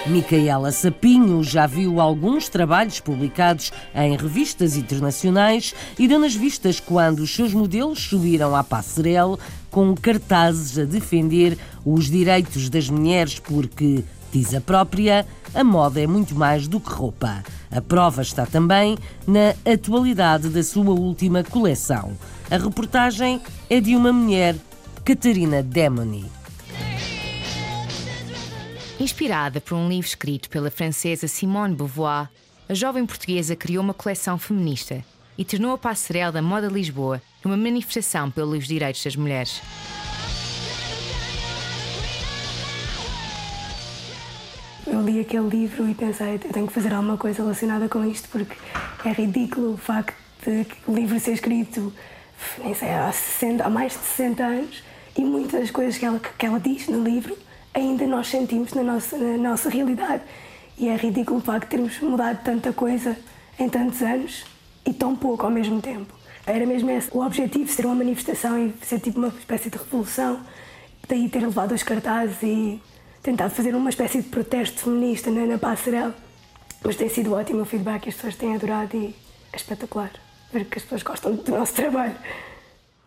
Micaela 0.08 0.72
Sapinho 0.72 1.44
já 1.44 1.66
viu 1.66 2.00
alguns 2.00 2.48
trabalhos 2.48 3.00
publicados 3.00 3.72
em 3.94 4.16
revistas 4.16 4.78
internacionais 4.78 5.74
e 5.98 6.08
deu 6.08 6.20
nas 6.20 6.36
vistas 6.36 6.80
quando 6.80 7.20
os 7.20 7.34
seus 7.34 7.54
modelos 7.54 8.00
subiram 8.00 8.56
à 8.56 8.64
passarela 8.64 9.40
com 9.72 9.96
cartazes 9.96 10.78
a 10.78 10.86
defender 10.86 11.58
os 11.84 12.06
direitos 12.06 12.70
das 12.70 12.88
mulheres 12.88 13.40
porque, 13.40 14.04
diz 14.32 14.54
a 14.54 14.62
própria, 14.62 15.26
a 15.56 15.64
moda 15.64 16.00
é 16.00 16.06
muito 16.06 16.36
mais 16.36 16.68
do 16.68 16.80
que 16.80 16.92
roupa. 16.92 17.44
A 17.72 17.82
prova 17.82 18.22
está 18.22 18.46
também 18.46 18.98
na 19.26 19.56
atualidade 19.70 20.50
da 20.50 20.62
sua 20.62 20.92
última 20.92 21.44
coleção. 21.44 22.12
A 22.52 22.58
reportagem 22.58 23.42
é 23.70 23.82
de 23.82 23.96
uma 23.96 24.14
mulher, 24.14 24.56
Catarina 25.04 25.64
Demoni. 25.64 26.35
Inspirada 28.98 29.60
por 29.60 29.76
um 29.76 29.90
livro 29.90 30.08
escrito 30.08 30.50
pela 30.50 30.72
francesa 30.72 31.28
Simone 31.28 31.76
Beauvoir, 31.76 32.30
a 32.70 32.74
jovem 32.74 33.06
portuguesa 33.06 33.54
criou 33.54 33.84
uma 33.84 33.94
coleção 33.94 34.38
feminista 34.38 35.04
e 35.38 35.44
tornou 35.44 35.74
a 35.74 35.78
passarela 35.78 36.32
da 36.32 36.42
Moda 36.42 36.68
Lisboa 36.68 37.22
numa 37.44 37.58
manifestação 37.58 38.32
pelos 38.32 38.66
direitos 38.66 39.04
das 39.04 39.16
mulheres. 39.16 39.62
eu 44.88 45.02
li 45.02 45.20
aquele 45.20 45.50
livro 45.50 45.90
e 45.90 45.94
pensei, 45.94 46.36
eu 46.36 46.40
tenho 46.40 46.68
que 46.68 46.74
fazer 46.74 46.94
alguma 46.94 47.18
coisa 47.18 47.42
relacionada 47.42 47.90
com 47.90 48.06
isto, 48.06 48.30
porque 48.30 48.56
é 49.04 49.12
ridículo 49.12 49.74
o 49.74 49.78
facto 49.78 50.16
de 50.46 50.66
o 50.88 50.96
livro 50.96 51.20
ser 51.20 51.34
escrito 51.34 51.92
nem 52.60 52.74
sei, 52.74 52.90
há, 52.90 53.12
60, 53.12 53.64
há 53.64 53.70
mais 53.70 53.94
de 53.94 54.00
60 54.00 54.44
anos 54.44 54.84
e 55.18 55.22
muitas 55.22 55.60
das 55.60 55.72
coisas 55.72 55.98
que 55.98 56.06
ela, 56.06 56.20
que 56.20 56.46
ela 56.46 56.60
diz 56.60 56.88
no 56.88 57.04
livro 57.04 57.38
ainda 57.76 58.08
nós 58.08 58.28
sentimos 58.28 58.74
na 58.74 58.82
nossa, 58.82 59.18
na 59.18 59.38
nossa 59.38 59.70
realidade. 59.70 60.24
E 60.78 60.88
é 60.88 60.96
ridículo 60.96 61.40
o 61.40 61.42
facto 61.42 61.70
termos 61.70 62.00
mudado 62.00 62.44
tanta 62.44 62.74
coisa 62.74 63.18
em 63.60 63.70
tantos 63.70 64.02
anos 64.02 64.46
e 64.86 64.94
tão 64.94 65.16
pouco 65.16 65.46
ao 65.46 65.52
mesmo 65.52 65.82
tempo. 65.82 66.14
Era 66.46 66.66
mesmo 66.66 66.90
esse 66.90 67.10
o 67.16 67.26
objetivo, 67.26 67.70
ser 67.72 67.86
uma 67.86 67.96
manifestação 67.96 68.58
e 68.58 68.74
ser 68.84 69.00
tipo 69.00 69.20
uma 69.20 69.28
espécie 69.28 69.70
de 69.70 69.78
revolução. 69.78 70.40
Daí 71.08 71.30
ter 71.30 71.40
levado 71.40 71.74
os 71.74 71.84
cartazes 71.84 72.42
e 72.42 72.82
tentado 73.22 73.54
fazer 73.54 73.76
uma 73.76 73.90
espécie 73.90 74.22
de 74.22 74.30
protesto 74.30 74.82
feminista 74.82 75.30
na, 75.30 75.46
na 75.46 75.58
passarela. 75.58 76.16
Mas 76.84 76.96
tem 76.96 77.10
sido 77.10 77.34
ótimo 77.34 77.62
o 77.62 77.66
feedback, 77.66 78.10
as 78.10 78.16
pessoas 78.16 78.36
têm 78.36 78.56
adorado 78.56 78.96
e 78.96 79.16
é 79.52 79.58
espetacular 79.58 80.12
ver 80.52 80.66
que 80.66 80.78
as 80.78 80.84
pessoas 80.84 81.04
gostam 81.04 81.36
do 81.36 81.52
nosso 81.52 81.74
trabalho. 81.74 82.16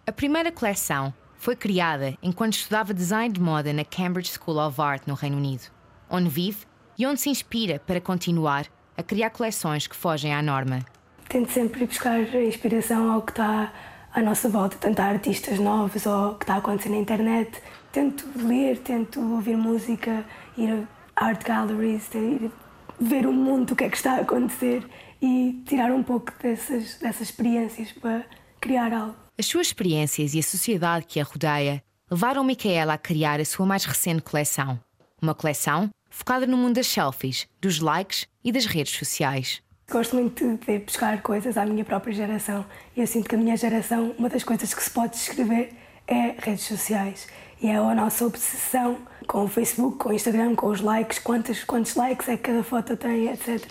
A 0.07 0.13
primeira 0.13 0.53
coleção 0.53 1.13
foi 1.39 1.55
criada 1.57 2.15
enquanto 2.23 2.55
estudava 2.55 2.93
design 2.93 3.33
de 3.33 3.41
moda 3.41 3.73
na 3.73 3.85
Cambridge 3.85 4.33
School 4.33 4.59
of 4.59 4.81
Art, 4.81 5.05
no 5.07 5.15
Reino 5.15 5.37
Unido, 5.37 5.71
onde 6.11 6.29
vive 6.29 6.67
e 6.99 7.07
onde 7.07 7.21
se 7.21 7.31
inspira 7.31 7.81
para 7.87 8.01
continuar 8.01 8.67
a 8.97 9.03
criar 9.03 9.31
coleções 9.31 9.87
que 9.87 9.95
fogem 9.95 10.35
à 10.35 10.43
norma. 10.43 10.81
Tento 11.29 11.53
sempre 11.53 11.87
buscar 11.87 12.21
inspiração 12.21 13.13
ao 13.13 13.23
que 13.23 13.31
está 13.31 13.73
à 14.13 14.21
nossa 14.21 14.49
volta, 14.49 14.77
tanto 14.79 15.01
a 15.01 15.05
artistas 15.05 15.59
novos 15.61 16.05
ou 16.07 16.33
o 16.33 16.35
que 16.35 16.45
está 16.45 16.55
a 16.55 16.59
acontecer 16.59 16.89
na 16.89 16.97
internet. 16.97 17.63
Tento 17.93 18.27
ler, 18.37 18.79
tento 18.79 19.21
ouvir 19.21 19.57
música, 19.57 20.25
ir 20.57 20.89
a 21.15 21.27
art 21.27 21.45
galleries, 21.45 22.13
ir 22.15 22.51
ver 23.01 23.27
o 23.27 23.33
mundo, 23.33 23.73
o 23.73 23.77
que 23.77 23.85
é 23.85 23.89
que 23.89 23.97
está 23.97 24.15
a 24.15 24.21
acontecer 24.21 24.85
e 25.23 25.63
tirar 25.67 25.93
um 25.93 26.03
pouco 26.03 26.33
dessas, 26.43 26.99
dessas 26.99 27.29
experiências 27.29 27.93
para 27.93 28.25
criar 28.61 28.93
algo. 28.93 29.28
As 29.41 29.47
suas 29.47 29.69
experiências 29.69 30.35
e 30.35 30.41
a 30.41 30.43
sociedade 30.43 31.07
que 31.07 31.21
a 31.21 31.23
rodeia 31.23 31.81
levaram 32.11 32.43
Micaela 32.43 32.95
a 32.95 32.99
criar 32.99 33.41
a 33.41 33.45
sua 33.45 33.65
mais 33.65 33.85
recente 33.85 34.23
coleção. 34.23 34.81
Uma 35.23 35.33
coleção 35.33 35.91
focada 36.11 36.45
no 36.45 36.57
mundo 36.57 36.75
das 36.75 36.89
selfies, 36.89 37.47
dos 37.61 37.79
likes 37.79 38.27
e 38.43 38.51
das 38.51 38.67
redes 38.67 38.99
sociais. 38.99 39.63
Gosto 39.89 40.17
muito 40.17 40.59
de 40.67 40.81
buscar 40.81 41.23
coisas 41.23 41.57
à 41.57 41.65
minha 41.65 41.85
própria 41.85 42.13
geração 42.13 42.67
e 42.97 43.01
eu 43.01 43.07
sinto 43.07 43.29
que 43.29 43.37
a 43.37 43.39
minha 43.39 43.57
geração, 43.57 44.13
uma 44.19 44.29
das 44.29 44.43
coisas 44.43 44.75
que 44.75 44.83
se 44.83 44.91
pode 44.91 45.13
descrever 45.13 45.73
é 46.09 46.35
redes 46.37 46.65
sociais. 46.65 47.29
E 47.63 47.69
é 47.69 47.77
a 47.77 47.95
nossa 47.95 48.27
obsessão 48.27 48.99
com 49.29 49.45
o 49.45 49.49
Facebook, 49.49 49.99
com 49.99 50.09
o 50.09 50.13
Instagram, 50.13 50.57
com 50.57 50.67
os 50.67 50.81
likes, 50.81 51.21
quantos, 51.21 51.63
quantos 51.63 51.95
likes 51.95 52.29
é 52.29 52.37
que 52.37 52.43
cada 52.43 52.65
foto 52.65 52.97
tem, 52.97 53.29
etc. 53.29 53.65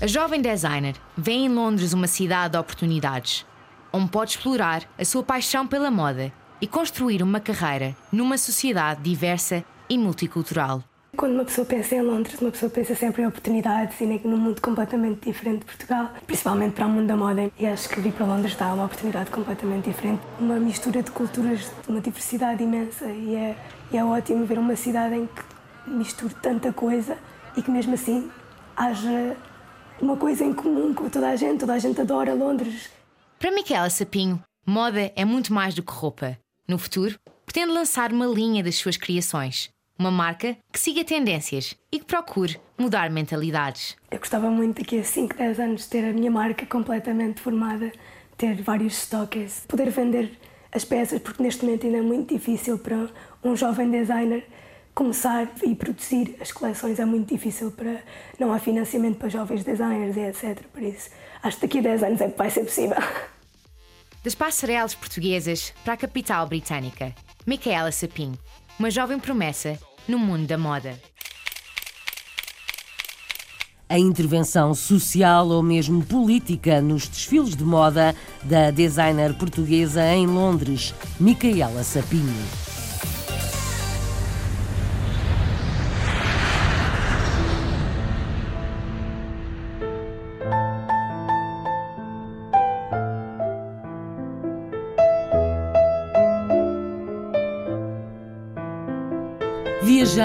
A 0.00 0.06
jovem 0.06 0.40
designer 0.40 0.94
vê 1.16 1.32
em 1.32 1.48
Londres 1.48 1.92
uma 1.92 2.06
cidade 2.06 2.52
de 2.52 2.58
oportunidades, 2.58 3.44
onde 3.92 4.08
pode 4.08 4.30
explorar 4.30 4.84
a 4.96 5.04
sua 5.04 5.24
paixão 5.24 5.66
pela 5.66 5.90
moda 5.90 6.32
e 6.60 6.68
construir 6.68 7.20
uma 7.20 7.40
carreira 7.40 7.96
numa 8.12 8.38
sociedade 8.38 9.02
diversa 9.02 9.64
e 9.90 9.98
multicultural. 9.98 10.84
Quando 11.16 11.32
uma 11.32 11.44
pessoa 11.44 11.64
pensa 11.66 11.96
em 11.96 12.02
Londres, 12.02 12.40
uma 12.40 12.52
pessoa 12.52 12.70
pensa 12.70 12.94
sempre 12.94 13.22
em 13.22 13.26
oportunidades 13.26 14.00
e 14.00 14.06
num 14.22 14.36
mundo 14.36 14.60
completamente 14.60 15.28
diferente 15.28 15.60
de 15.60 15.64
Portugal, 15.64 16.12
principalmente 16.28 16.74
para 16.74 16.86
o 16.86 16.90
mundo 16.90 17.08
da 17.08 17.16
moda. 17.16 17.50
E 17.58 17.66
acho 17.66 17.88
que 17.88 18.00
vir 18.00 18.12
para 18.12 18.24
Londres 18.24 18.54
dá 18.54 18.72
uma 18.72 18.84
oportunidade 18.84 19.30
completamente 19.30 19.90
diferente. 19.90 20.22
Uma 20.38 20.60
mistura 20.60 21.02
de 21.02 21.10
culturas, 21.10 21.72
uma 21.88 22.00
diversidade 22.00 22.62
imensa. 22.62 23.06
E 23.06 23.34
é, 23.34 23.56
e 23.90 23.96
é 23.96 24.04
ótimo 24.04 24.46
ver 24.46 24.60
uma 24.60 24.76
cidade 24.76 25.16
em 25.16 25.26
que 25.26 25.90
misture 25.90 26.32
tanta 26.40 26.72
coisa 26.72 27.18
e 27.56 27.62
que 27.62 27.70
mesmo 27.72 27.94
assim 27.94 28.30
haja 28.76 29.36
uma 30.00 30.16
coisa 30.16 30.44
em 30.44 30.52
comum 30.52 30.94
com 30.94 31.08
toda 31.08 31.28
a 31.28 31.36
gente, 31.36 31.60
toda 31.60 31.74
a 31.74 31.78
gente 31.78 32.00
adora 32.00 32.34
Londres. 32.34 32.90
Para 33.38 33.50
Miquela 33.50 33.90
Sapinho, 33.90 34.42
moda 34.66 35.12
é 35.14 35.24
muito 35.24 35.52
mais 35.52 35.74
do 35.74 35.82
que 35.82 35.92
roupa. 35.92 36.38
No 36.66 36.78
futuro, 36.78 37.18
pretende 37.44 37.72
lançar 37.72 38.12
uma 38.12 38.26
linha 38.26 38.62
das 38.62 38.76
suas 38.76 38.96
criações. 38.96 39.70
Uma 39.98 40.10
marca 40.10 40.56
que 40.72 40.78
siga 40.78 41.04
tendências 41.04 41.74
e 41.90 41.98
que 41.98 42.04
procure 42.04 42.60
mudar 42.78 43.10
mentalidades. 43.10 43.96
Eu 44.10 44.18
gostava 44.18 44.48
muito 44.48 44.78
daqui 44.80 45.00
a 45.00 45.04
5, 45.04 45.36
10 45.36 45.58
anos 45.58 45.86
ter 45.86 46.08
a 46.08 46.12
minha 46.12 46.30
marca 46.30 46.64
completamente 46.66 47.40
formada, 47.40 47.90
ter 48.36 48.62
vários 48.62 48.98
estoques, 48.98 49.64
poder 49.66 49.90
vender 49.90 50.38
as 50.70 50.84
peças, 50.84 51.20
porque 51.20 51.42
neste 51.42 51.64
momento 51.64 51.86
ainda 51.86 51.98
é 51.98 52.02
muito 52.02 52.32
difícil 52.32 52.78
para 52.78 53.08
um 53.42 53.56
jovem 53.56 53.90
designer 53.90 54.46
começar 54.98 55.48
e 55.62 55.76
produzir 55.76 56.34
as 56.40 56.50
coleções 56.50 56.98
é 56.98 57.04
muito 57.04 57.32
difícil 57.32 57.70
para 57.70 58.02
não 58.36 58.52
há 58.52 58.58
financiamento 58.58 59.16
para 59.16 59.28
jovens 59.28 59.62
designers 59.62 60.16
e 60.16 60.20
etc. 60.22 60.60
Por 60.72 60.82
isso, 60.82 61.10
acho 61.40 61.56
que 61.56 61.66
daqui 61.68 61.78
a 61.78 61.82
10 61.82 62.02
anos 62.02 62.20
é 62.20 62.28
que 62.28 62.36
vai 62.36 62.50
ser 62.50 62.64
possível. 62.64 62.96
Das 64.24 64.34
passarelas 64.34 64.96
portuguesas 64.96 65.72
para 65.84 65.94
a 65.94 65.96
capital 65.96 66.48
britânica, 66.48 67.14
Micaela 67.46 67.92
Sapim, 67.92 68.32
uma 68.76 68.90
jovem 68.90 69.18
promessa 69.18 69.78
no 70.08 70.18
mundo 70.18 70.44
da 70.44 70.58
moda. 70.58 71.00
A 73.88 73.96
intervenção 73.96 74.74
social 74.74 75.46
ou 75.46 75.62
mesmo 75.62 76.04
política 76.04 76.82
nos 76.82 77.06
desfiles 77.08 77.54
de 77.54 77.64
moda 77.64 78.14
da 78.42 78.72
designer 78.72 79.32
portuguesa 79.34 80.04
em 80.12 80.26
Londres, 80.26 80.92
Micaela 81.20 81.84
Sapinho. 81.84 82.67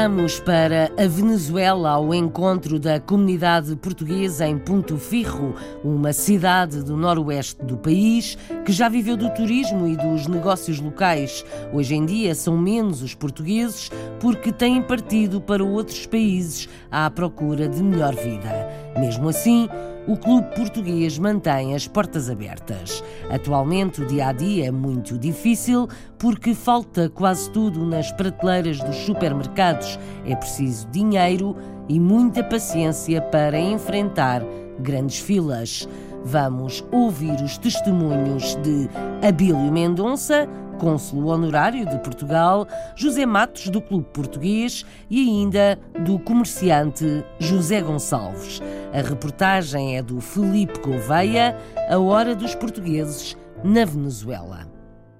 Viajamos 0.03 0.38
para 0.41 0.91
a 0.98 1.07
Venezuela 1.07 1.91
ao 1.91 2.13
encontro 2.13 2.77
da 2.77 3.00
comunidade 3.00 3.74
portuguesa 3.77 4.45
em 4.45 4.57
Ponto 4.57 4.98
Firro, 4.98 5.55
uma 5.81 6.12
cidade 6.12 6.83
do 6.83 6.98
noroeste 6.98 7.63
do 7.63 7.77
país 7.77 8.38
que 8.65 8.74
já 8.74 8.89
viveu 8.89 9.15
do 9.15 9.29
turismo 9.29 9.88
e 9.88 9.95
dos 9.95 10.27
negócios 10.27 10.81
locais. 10.81 11.45
Hoje 11.72 11.95
em 11.95 12.05
dia 12.05 12.36
são 12.36 12.57
menos 12.57 13.01
os 13.01 13.15
portugueses 13.15 13.89
porque 14.19 14.51
têm 14.51 14.81
partido 14.81 15.39
para 15.39 15.63
outros 15.63 16.05
países 16.05 16.67
à 16.91 17.10
procura 17.10 17.69
de 17.69 17.81
melhor 17.81 18.13
vida. 18.13 18.83
Mesmo 18.98 19.30
assim, 19.30 19.68
o 20.08 20.18
clube 20.18 20.54
português 20.56 21.18
mantém 21.18 21.74
as 21.74 21.88
portas 21.88 22.30
abertas. 22.30 23.04
Atualmente 23.30 24.02
o 24.02 24.06
dia 24.06 24.28
a 24.28 24.34
dia 24.34 24.68
é 24.68 24.72
muito 24.72 25.18
difícil 25.18 25.88
porque 26.18 26.54
falta 26.54 27.10
quase 27.10 27.50
tudo 27.50 27.86
nas 27.86 28.12
prateleiras 28.12 28.80
dos 28.80 28.96
supermercados. 28.98 29.98
É 30.26 30.36
preciso 30.36 30.88
dinheiro 30.90 31.56
e 31.88 32.00
muita 32.00 32.44
paciência 32.44 33.22
para 33.22 33.60
enfrentar 33.60 34.44
grandes 34.80 35.20
filas. 35.20 35.88
Vamos 36.26 36.84
ouvir 36.92 37.42
os 37.42 37.58
testemunhos 37.58 38.56
de 38.56 38.90
Abílio 39.26 39.72
Mendonça, 39.72 40.48
cônsulo 40.74 41.30
honorário 41.30 41.86
de 41.86 41.98
Portugal, 42.00 42.68
José 42.96 43.25
Matos, 43.25 43.70
do 43.70 43.82
Clube 43.82 44.06
Português 44.13 44.86
e 45.10 45.22
ainda 45.22 45.80
do 46.06 46.20
comerciante 46.20 47.25
José 47.39 47.82
Gonçalves. 47.82 48.62
A 48.94 49.01
reportagem 49.01 49.98
é 49.98 50.01
do 50.01 50.20
Felipe 50.20 50.80
Gouveia, 50.80 51.58
A 51.89 51.98
Hora 51.98 52.36
dos 52.36 52.56
Portugueses 52.56 53.38
na 53.63 53.86
Venezuela. 53.86 54.68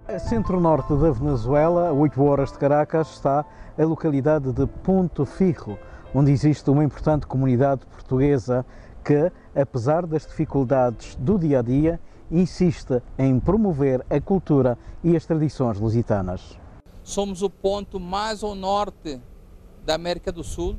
A 0.07 0.19
centro-norte 0.19 0.93
da 0.95 1.12
Venezuela, 1.12 1.88
a 1.89 1.93
8 1.93 2.22
horas 2.22 2.51
de 2.51 2.57
Caracas, 2.57 3.10
está 3.12 3.45
a 3.77 3.83
localidade 3.83 4.51
de 4.51 4.67
Ponto 4.67 5.25
Firro, 5.25 5.79
onde 6.13 6.31
existe 6.31 6.69
uma 6.69 6.83
importante 6.83 7.25
comunidade 7.25 7.86
portuguesa 7.86 8.65
que, 9.03 9.31
apesar 9.55 10.05
das 10.05 10.25
dificuldades 10.25 11.15
do 11.15 11.39
dia 11.39 11.60
a 11.60 11.62
dia, 11.62 12.00
insiste 12.33 13.01
em 13.17 13.39
promover 13.39 14.03
a 14.09 14.19
cultura 14.19 14.77
e 15.03 15.15
as 15.15 15.25
tradições 15.25 15.79
lusitanas. 15.79 16.57
Somos 17.03 17.41
o 17.41 17.49
ponto 17.49 17.99
mais 17.99 18.43
ao 18.43 18.55
norte 18.55 19.21
da 19.85 19.93
América 19.93 20.31
do 20.31 20.43
Sul, 20.43 20.75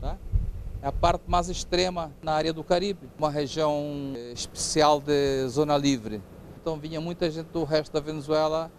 tá? 0.00 0.18
é 0.82 0.86
a 0.88 0.92
parte 0.92 1.22
mais 1.26 1.48
extrema 1.48 2.12
na 2.22 2.32
área 2.32 2.52
do 2.52 2.62
Caribe, 2.62 3.08
uma 3.18 3.30
região 3.30 4.12
eh, 4.16 4.32
especial 4.32 5.00
de 5.00 5.46
zona 5.48 5.76
livre. 5.78 6.20
Então 6.60 6.76
vinha 6.76 7.00
muita 7.00 7.30
gente 7.30 7.46
do 7.46 7.64
resto 7.64 7.92
da 7.92 8.00
Venezuela 8.00 8.70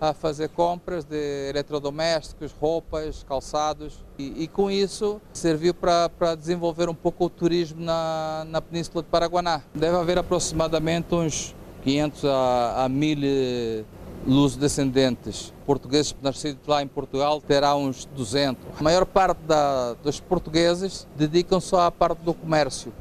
a 0.00 0.12
fazer 0.12 0.48
compras 0.48 1.04
de 1.04 1.48
eletrodomésticos, 1.48 2.50
roupas, 2.60 3.22
calçados 3.22 4.04
e, 4.18 4.42
e 4.42 4.48
com 4.48 4.68
isso 4.68 5.20
serviu 5.32 5.72
para 5.72 6.34
desenvolver 6.34 6.88
um 6.88 6.94
pouco 6.94 7.26
o 7.26 7.30
turismo 7.30 7.80
na, 7.80 8.44
na 8.48 8.60
Península 8.60 9.00
de 9.00 9.08
Paraguaná. 9.08 9.62
Deve 9.72 9.96
haver 9.96 10.18
aproximadamente 10.18 11.14
uns 11.14 11.54
500 11.82 12.24
a, 12.24 12.84
a 12.84 12.88
1000 12.88 13.84
luso-descendentes 14.26 15.52
portugueses 15.66 16.14
nascidos 16.22 16.66
lá 16.66 16.82
em 16.82 16.86
Portugal 16.86 17.40
terá 17.40 17.74
uns 17.74 18.04
200. 18.04 18.62
A 18.78 18.82
maior 18.82 19.04
parte 19.04 19.38
da, 19.42 19.94
dos 19.94 20.20
portugueses 20.20 21.06
dedicam-se 21.16 21.74
à 21.74 21.90
parte 21.90 22.20
do 22.20 22.32
comércio, 22.32 22.92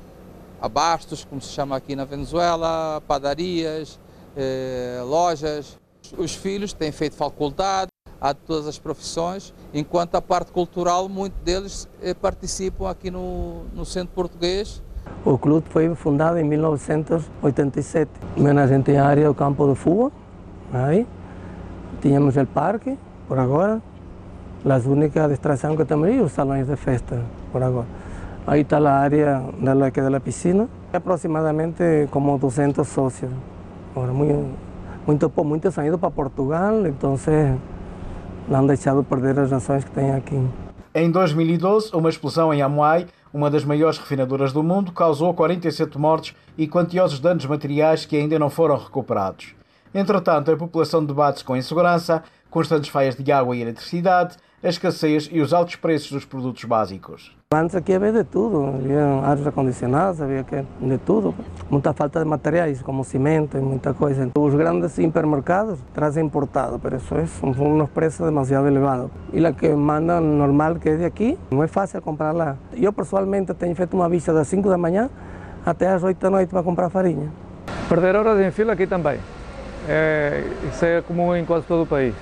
abastos, 0.60 1.24
como 1.24 1.42
se 1.42 1.50
chama 1.50 1.76
aqui 1.76 1.96
na 1.96 2.06
Venezuela, 2.06 3.02
padarias, 3.08 4.00
eh, 4.36 5.02
lojas. 5.06 5.80
Os 6.18 6.34
filhos 6.34 6.74
têm 6.74 6.92
feito 6.92 7.16
faculdade, 7.16 7.92
há 8.20 8.34
todas 8.34 8.68
as 8.68 8.78
profissões, 8.78 9.54
enquanto 9.74 10.16
a 10.16 10.22
parte 10.22 10.52
cultural, 10.52 11.08
muitos 11.08 11.40
deles 11.42 11.88
eh, 12.02 12.14
participam 12.14 12.90
aqui 12.90 13.10
no, 13.12 13.64
no 13.74 13.86
Centro 13.86 14.14
Português. 14.14 14.82
O 15.24 15.38
clube 15.38 15.68
foi 15.70 15.94
fundado 15.96 16.38
em 16.38 16.44
1987. 16.44 18.10
A 18.38 18.68
gente 18.68 18.84
tem 18.86 18.98
a 18.98 19.06
área 19.06 19.28
do 19.28 19.36
campo 19.36 19.68
de 19.68 19.76
futebol, 19.76 20.12
aí. 20.74 21.06
Tínhamos 22.02 22.36
o 22.36 22.46
parque, 22.48 22.98
por 23.28 23.38
agora. 23.38 23.82
As 24.66 24.86
únicas 24.86 25.30
distrações 25.30 25.76
que 25.76 25.86
temos 25.86 26.10
e 26.10 26.20
os 26.20 26.32
salões 26.32 26.68
de 26.68 26.76
festa, 26.76 27.22
por 27.52 27.62
agora. 27.62 27.88
Aí 28.46 28.62
está 28.62 28.78
a 28.80 29.00
área 29.00 29.44
da, 29.60 29.88
é 29.88 30.10
da 30.10 30.20
piscina, 30.20 30.68
aproximadamente 30.92 32.08
como 32.10 32.38
200 32.38 32.88
sócios. 32.88 33.32
Agora, 33.96 34.12
muito, 34.12 34.58
muito, 35.06 35.32
muitos 35.44 35.78
han 35.78 35.86
ido 35.86 36.00
para 36.00 36.10
Portugal, 36.10 36.88
então 36.88 37.16
não 38.48 38.60
han 38.60 38.66
deixado 38.66 39.04
perder 39.04 39.40
as 39.40 39.52
nações 39.52 39.84
que 39.84 39.92
tem 39.92 40.12
aqui. 40.12 40.42
Em 40.94 41.12
2012, 41.12 41.92
uma 41.94 42.10
explosão 42.10 42.54
em 42.54 42.62
Amuai, 42.62 43.06
uma 43.34 43.50
das 43.50 43.64
maiores 43.64 43.98
refinadoras 43.98 44.52
do 44.52 44.62
mundo, 44.62 44.92
causou 44.92 45.34
47 45.34 45.98
mortes 45.98 46.36
e 46.58 46.68
quantiosos 46.68 47.20
danos 47.20 47.46
materiais 47.46 48.06
que 48.06 48.18
ainda 48.18 48.38
não 48.38 48.50
foram 48.50 48.78
recuperados. 48.78 49.56
Entretanto, 49.94 50.52
a 50.52 50.58
população 50.58 51.04
debate-se 51.04 51.44
com 51.44 51.56
insegurança, 51.56 52.24
constantes 52.50 52.90
falhas 52.90 53.16
de 53.16 53.32
água 53.32 53.56
e 53.56 53.62
eletricidade, 53.62 54.38
a 54.64 54.70
escassez 54.70 55.28
e 55.32 55.42
os 55.42 55.54
altos 55.54 55.76
preços 55.76 56.12
dos 56.12 56.26
produtos 56.26 56.64
básicos. 56.66 57.36
Antes 57.54 57.76
aqui 57.76 57.94
havia 57.94 58.14
de 58.14 58.24
tudo, 58.24 58.64
havia 58.66 59.04
ares 59.26 59.46
acondicionados, 59.46 60.22
havia 60.22 60.46
de 60.80 60.98
tudo. 61.00 61.34
Muita 61.70 61.94
falta 61.94 62.20
de 62.20 62.26
materiais, 62.26 62.82
como 62.82 63.04
cimento 63.04 63.58
e 63.58 63.62
muita 63.62 63.94
coisa. 63.94 64.30
Os 64.38 64.54
grandes 64.54 64.94
supermercados 64.94 65.80
trazem 65.94 66.26
importado, 66.26 66.80
mas 66.82 67.02
isso 67.02 67.16
é, 67.16 67.26
são 67.26 67.50
uns 67.50 67.90
preços 67.90 68.26
demasiado 68.26 68.68
elevados. 68.68 69.10
E 69.34 69.46
a 69.46 69.52
que 69.52 69.68
manda 69.70 70.22
normal, 70.22 70.76
que 70.76 70.90
é 70.90 70.96
de 70.96 71.06
aqui, 71.06 71.38
não 71.50 71.64
é 71.64 71.68
fácil 71.68 72.02
comprar 72.02 72.32
lá. 72.32 72.56
Eu, 72.74 72.94
pessoalmente, 72.94 73.54
tenho 73.54 73.76
feito 73.76 73.96
uma 73.96 74.08
vista 74.08 74.32
das 74.32 74.48
5 74.48 74.70
da 74.70 74.78
manhã 74.78 75.10
até 75.66 75.90
às 75.90 76.04
8 76.04 76.18
da 76.20 76.30
noite 76.30 76.50
para 76.50 76.64
comprar 76.64 76.90
farinha. 76.90 77.32
Perder 77.90 78.16
horas 78.16 78.40
em 78.40 78.52
fila 78.52 78.74
aqui 78.74 78.88
também. 78.88 79.20
É, 79.90 80.44
isso 80.72 80.86
é 80.86 81.02
comum 81.02 81.36
em 81.36 81.44
quase 81.44 81.66
todo 81.66 81.84
o 81.84 81.86
país. 81.88 82.14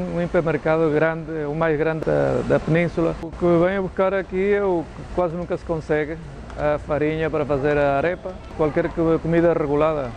Um 0.00 0.22
hipermercado 0.22 0.88
grande, 0.92 1.32
o 1.48 1.54
mais 1.54 1.76
grande 1.76 2.04
da, 2.04 2.42
da 2.48 2.60
península. 2.60 3.16
O 3.20 3.32
que 3.32 3.66
venho 3.66 3.82
buscar 3.82 4.14
aqui 4.14 4.54
é 4.54 4.62
o 4.62 4.84
que 4.84 5.02
quase 5.16 5.34
nunca 5.34 5.56
se 5.56 5.64
consegue, 5.64 6.16
a 6.56 6.78
farinha 6.78 7.28
para 7.28 7.44
fazer 7.44 7.76
a 7.76 7.96
arepa, 7.96 8.32
qualquer 8.56 8.88
comida 9.20 9.52
regulada, 9.52 10.10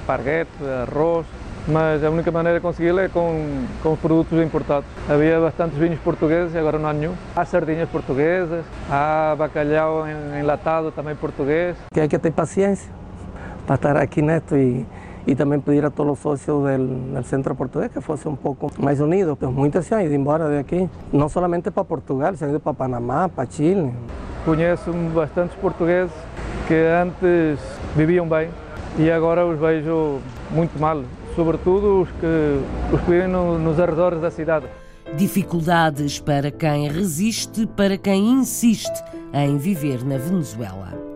esparguete, 0.00 0.50
arroz, 0.82 1.26
mas 1.66 2.04
a 2.04 2.10
única 2.10 2.30
maneira 2.30 2.58
de 2.58 2.62
consegui-lo 2.62 3.00
é 3.00 3.08
com, 3.08 3.64
com 3.82 3.96
produtos 3.96 4.38
importados. 4.38 4.86
Havia 5.08 5.40
bastantes 5.40 5.78
vinhos 5.78 5.98
portugueses 6.00 6.54
e 6.54 6.58
agora 6.58 6.78
não 6.78 6.90
há 6.90 6.92
nenhum. 6.92 7.14
Há 7.34 7.44
sardinhas 7.46 7.88
portuguesas, 7.88 8.66
há 8.90 9.34
bacalhau 9.36 10.04
enlatado 10.38 10.92
também 10.92 11.14
português. 11.16 11.74
Que 11.92 12.00
hay 12.00 12.08
que 12.08 12.18
ter 12.18 12.32
paciência 12.32 12.90
para 13.66 13.76
estar 13.76 13.96
aqui 13.96 14.20
neto 14.20 14.56
e 14.56 14.86
y 15.26 15.34
también 15.34 15.60
pedir 15.60 15.84
a 15.84 15.90
todos 15.90 16.06
los 16.06 16.18
socios 16.20 16.64
del, 16.64 17.12
del, 17.12 17.24
centro 17.24 17.54
portugués 17.56 17.90
que 17.90 18.00
fuese 18.00 18.28
un 18.28 18.36
poco 18.36 18.70
más 18.78 19.00
unidos. 19.00 19.36
Muitos 19.40 19.84
se 19.84 19.94
han 19.94 20.02
ido 20.02 20.14
embora 20.14 20.48
de 20.48 20.60
aquí, 20.60 20.88
não 21.12 21.28
somente 21.28 21.70
para 21.70 21.84
Portugal, 21.84 22.36
se 22.36 22.44
han 22.44 22.50
ido 22.50 22.60
para 22.60 22.74
Panamá, 22.74 23.28
para 23.28 23.50
Chile. 23.50 23.90
Conheço 24.44 24.92
bastantes 25.12 25.56
portugueses 25.56 26.14
que 26.68 26.74
antes 26.74 27.58
viviam 27.96 28.28
bem 28.28 28.48
e 28.98 29.10
agora 29.10 29.44
os 29.44 29.58
vejo 29.58 30.20
muito 30.50 30.78
mal, 30.78 31.02
sobretudo 31.34 32.02
os 32.02 32.08
que, 32.20 32.60
os 32.92 33.00
que 33.00 33.10
vivem 33.10 33.28
no, 33.28 33.58
nos 33.58 33.80
arredores 33.80 34.20
da 34.20 34.30
cidade. 34.30 34.66
Dificuldades 35.16 36.20
para 36.20 36.50
quem 36.50 36.88
resiste, 36.88 37.66
para 37.66 37.98
quem 37.98 38.28
insiste 38.28 39.02
em 39.32 39.56
viver 39.56 40.04
na 40.04 40.18
Venezuela. 40.18 41.15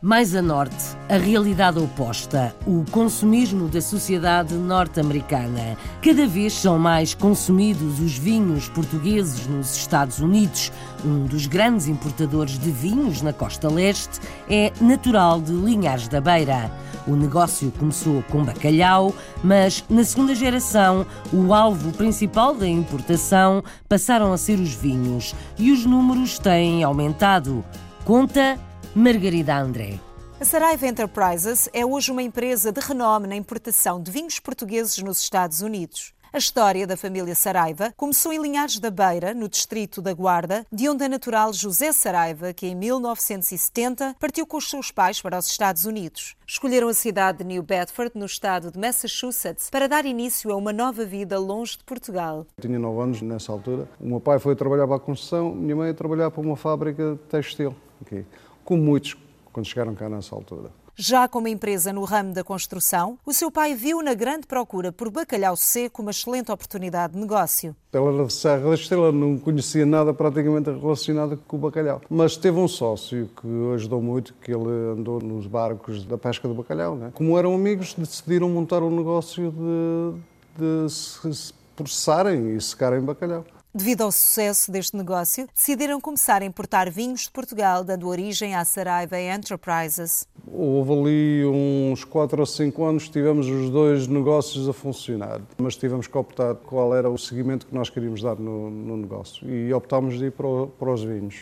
Mais 0.00 0.32
a 0.32 0.40
norte, 0.40 0.96
a 1.08 1.16
realidade 1.16 1.80
oposta, 1.80 2.54
o 2.64 2.84
consumismo 2.92 3.66
da 3.66 3.80
sociedade 3.80 4.54
norte-americana. 4.54 5.76
Cada 6.00 6.24
vez 6.24 6.52
são 6.52 6.78
mais 6.78 7.14
consumidos 7.14 7.98
os 7.98 8.16
vinhos 8.16 8.68
portugueses 8.68 9.48
nos 9.48 9.74
Estados 9.76 10.20
Unidos. 10.20 10.70
Um 11.04 11.24
dos 11.24 11.46
grandes 11.46 11.88
importadores 11.88 12.60
de 12.60 12.70
vinhos 12.70 13.22
na 13.22 13.32
costa 13.32 13.68
leste 13.68 14.20
é 14.48 14.72
natural 14.80 15.40
de 15.40 15.50
Linhares 15.50 16.06
da 16.06 16.20
Beira. 16.20 16.70
O 17.04 17.16
negócio 17.16 17.72
começou 17.76 18.22
com 18.30 18.44
bacalhau, 18.44 19.12
mas 19.42 19.84
na 19.90 20.04
segunda 20.04 20.32
geração 20.32 21.04
o 21.32 21.52
alvo 21.52 21.90
principal 21.90 22.54
da 22.54 22.68
importação 22.68 23.64
passaram 23.88 24.32
a 24.32 24.38
ser 24.38 24.60
os 24.60 24.74
vinhos 24.74 25.34
e 25.58 25.72
os 25.72 25.84
números 25.84 26.38
têm 26.38 26.84
aumentado. 26.84 27.64
Conta 28.04 28.56
Margarida 28.94 29.56
André. 29.56 30.00
A 30.40 30.44
Saraiva 30.44 30.86
Enterprises 30.86 31.68
é 31.72 31.84
hoje 31.84 32.10
uma 32.10 32.22
empresa 32.22 32.72
de 32.72 32.80
renome 32.80 33.26
na 33.26 33.36
importação 33.36 34.02
de 34.02 34.10
vinhos 34.10 34.40
portugueses 34.40 34.98
nos 34.98 35.20
Estados 35.20 35.60
Unidos. 35.60 36.14
A 36.32 36.38
história 36.38 36.86
da 36.86 36.96
família 36.96 37.34
Saraiva 37.34 37.92
começou 37.96 38.32
em 38.32 38.40
Linhares 38.40 38.78
da 38.78 38.90
Beira, 38.90 39.32
no 39.34 39.48
distrito 39.48 40.02
da 40.02 40.12
Guarda, 40.12 40.64
de 40.70 40.88
onde 40.88 41.04
é 41.04 41.08
natural 41.08 41.52
José 41.52 41.90
Saraiva, 41.92 42.52
que 42.52 42.66
em 42.66 42.74
1970 42.74 44.16
partiu 44.18 44.46
com 44.46 44.56
os 44.56 44.68
seus 44.68 44.90
pais 44.90 45.20
para 45.22 45.38
os 45.38 45.46
Estados 45.46 45.84
Unidos. 45.86 46.36
Escolheram 46.46 46.88
a 46.88 46.94
cidade 46.94 47.38
de 47.38 47.44
New 47.44 47.62
Bedford, 47.62 48.12
no 48.14 48.26
estado 48.26 48.70
de 48.70 48.78
Massachusetts, 48.78 49.70
para 49.70 49.88
dar 49.88 50.04
início 50.04 50.50
a 50.50 50.56
uma 50.56 50.72
nova 50.72 51.04
vida 51.04 51.38
longe 51.38 51.78
de 51.78 51.84
Portugal. 51.84 52.46
Eu 52.56 52.62
tinha 52.62 52.78
9 52.78 53.02
anos 53.02 53.22
nessa 53.22 53.52
altura. 53.52 53.88
O 54.00 54.06
meu 54.06 54.20
pai 54.20 54.38
foi 54.38 54.54
trabalhar 54.54 54.86
para 54.86 54.96
a 54.96 55.00
construção, 55.00 55.54
minha 55.54 55.76
mãe 55.76 55.90
a 55.90 55.94
trabalhar 55.94 56.30
para 56.30 56.40
uma 56.40 56.56
fábrica 56.56 57.12
de 57.14 57.18
textil, 57.30 57.74
okay. 58.02 58.26
Como 58.68 58.82
muitos 58.82 59.16
quando 59.50 59.64
chegaram 59.64 59.94
cá 59.94 60.10
nessa 60.10 60.34
altura. 60.34 60.68
Já 60.94 61.26
como 61.26 61.48
empresa 61.48 61.90
no 61.90 62.04
ramo 62.04 62.34
da 62.34 62.44
construção, 62.44 63.18
o 63.24 63.32
seu 63.32 63.50
pai 63.50 63.74
viu 63.74 64.02
na 64.02 64.12
grande 64.12 64.46
procura 64.46 64.92
por 64.92 65.08
bacalhau 65.10 65.56
seco 65.56 66.02
uma 66.02 66.10
excelente 66.10 66.52
oportunidade 66.52 67.14
de 67.14 67.18
negócio. 67.18 67.74
Ela 67.90 68.12
era 68.12 68.26
de 68.26 68.32
Serra 68.32 68.68
da 68.68 68.74
Estrela, 68.74 69.10
não 69.10 69.38
conhecia 69.38 69.86
nada 69.86 70.12
praticamente 70.12 70.70
relacionado 70.70 71.38
com 71.48 71.56
o 71.56 71.60
bacalhau. 71.60 72.02
Mas 72.10 72.36
teve 72.36 72.58
um 72.58 72.68
sócio 72.68 73.30
que 73.40 73.74
ajudou 73.74 74.02
muito, 74.02 74.34
que 74.34 74.52
ele 74.52 74.98
andou 74.98 75.18
nos 75.18 75.46
barcos 75.46 76.04
da 76.04 76.18
pesca 76.18 76.46
do 76.46 76.52
bacalhau. 76.52 76.94
Né? 76.94 77.10
Como 77.14 77.38
eram 77.38 77.54
amigos, 77.54 77.94
decidiram 77.94 78.50
montar 78.50 78.82
um 78.82 78.94
negócio 78.94 79.50
de, 79.50 80.86
de 80.86 80.92
se 80.92 81.54
processarem 81.74 82.54
e 82.54 82.60
secarem 82.60 83.00
bacalhau. 83.00 83.46
Devido 83.78 84.02
ao 84.02 84.10
sucesso 84.10 84.72
deste 84.72 84.96
negócio, 84.96 85.46
decidiram 85.54 86.00
começar 86.00 86.42
a 86.42 86.44
importar 86.44 86.90
vinhos 86.90 87.20
de 87.20 87.30
Portugal, 87.30 87.84
dando 87.84 88.08
origem 88.08 88.56
à 88.56 88.64
Saraiva 88.64 89.16
Enterprises. 89.20 90.26
Houve 90.48 90.92
ali 90.92 91.46
uns 91.46 92.02
4 92.02 92.40
ou 92.40 92.44
5 92.44 92.84
anos, 92.84 93.08
tivemos 93.08 93.46
os 93.46 93.70
dois 93.70 94.08
negócios 94.08 94.68
a 94.68 94.72
funcionar, 94.72 95.40
mas 95.58 95.76
tivemos 95.76 96.08
que 96.08 96.18
optar 96.18 96.56
qual 96.56 96.92
era 96.92 97.08
o 97.08 97.16
seguimento 97.16 97.68
que 97.68 97.74
nós 97.74 97.88
queríamos 97.88 98.20
dar 98.20 98.34
no, 98.34 98.68
no 98.68 98.96
negócio 98.96 99.48
e 99.48 99.72
optámos 99.72 100.18
de 100.18 100.24
ir 100.24 100.32
para, 100.32 100.66
para 100.76 100.92
os 100.92 101.04
vinhos. 101.04 101.36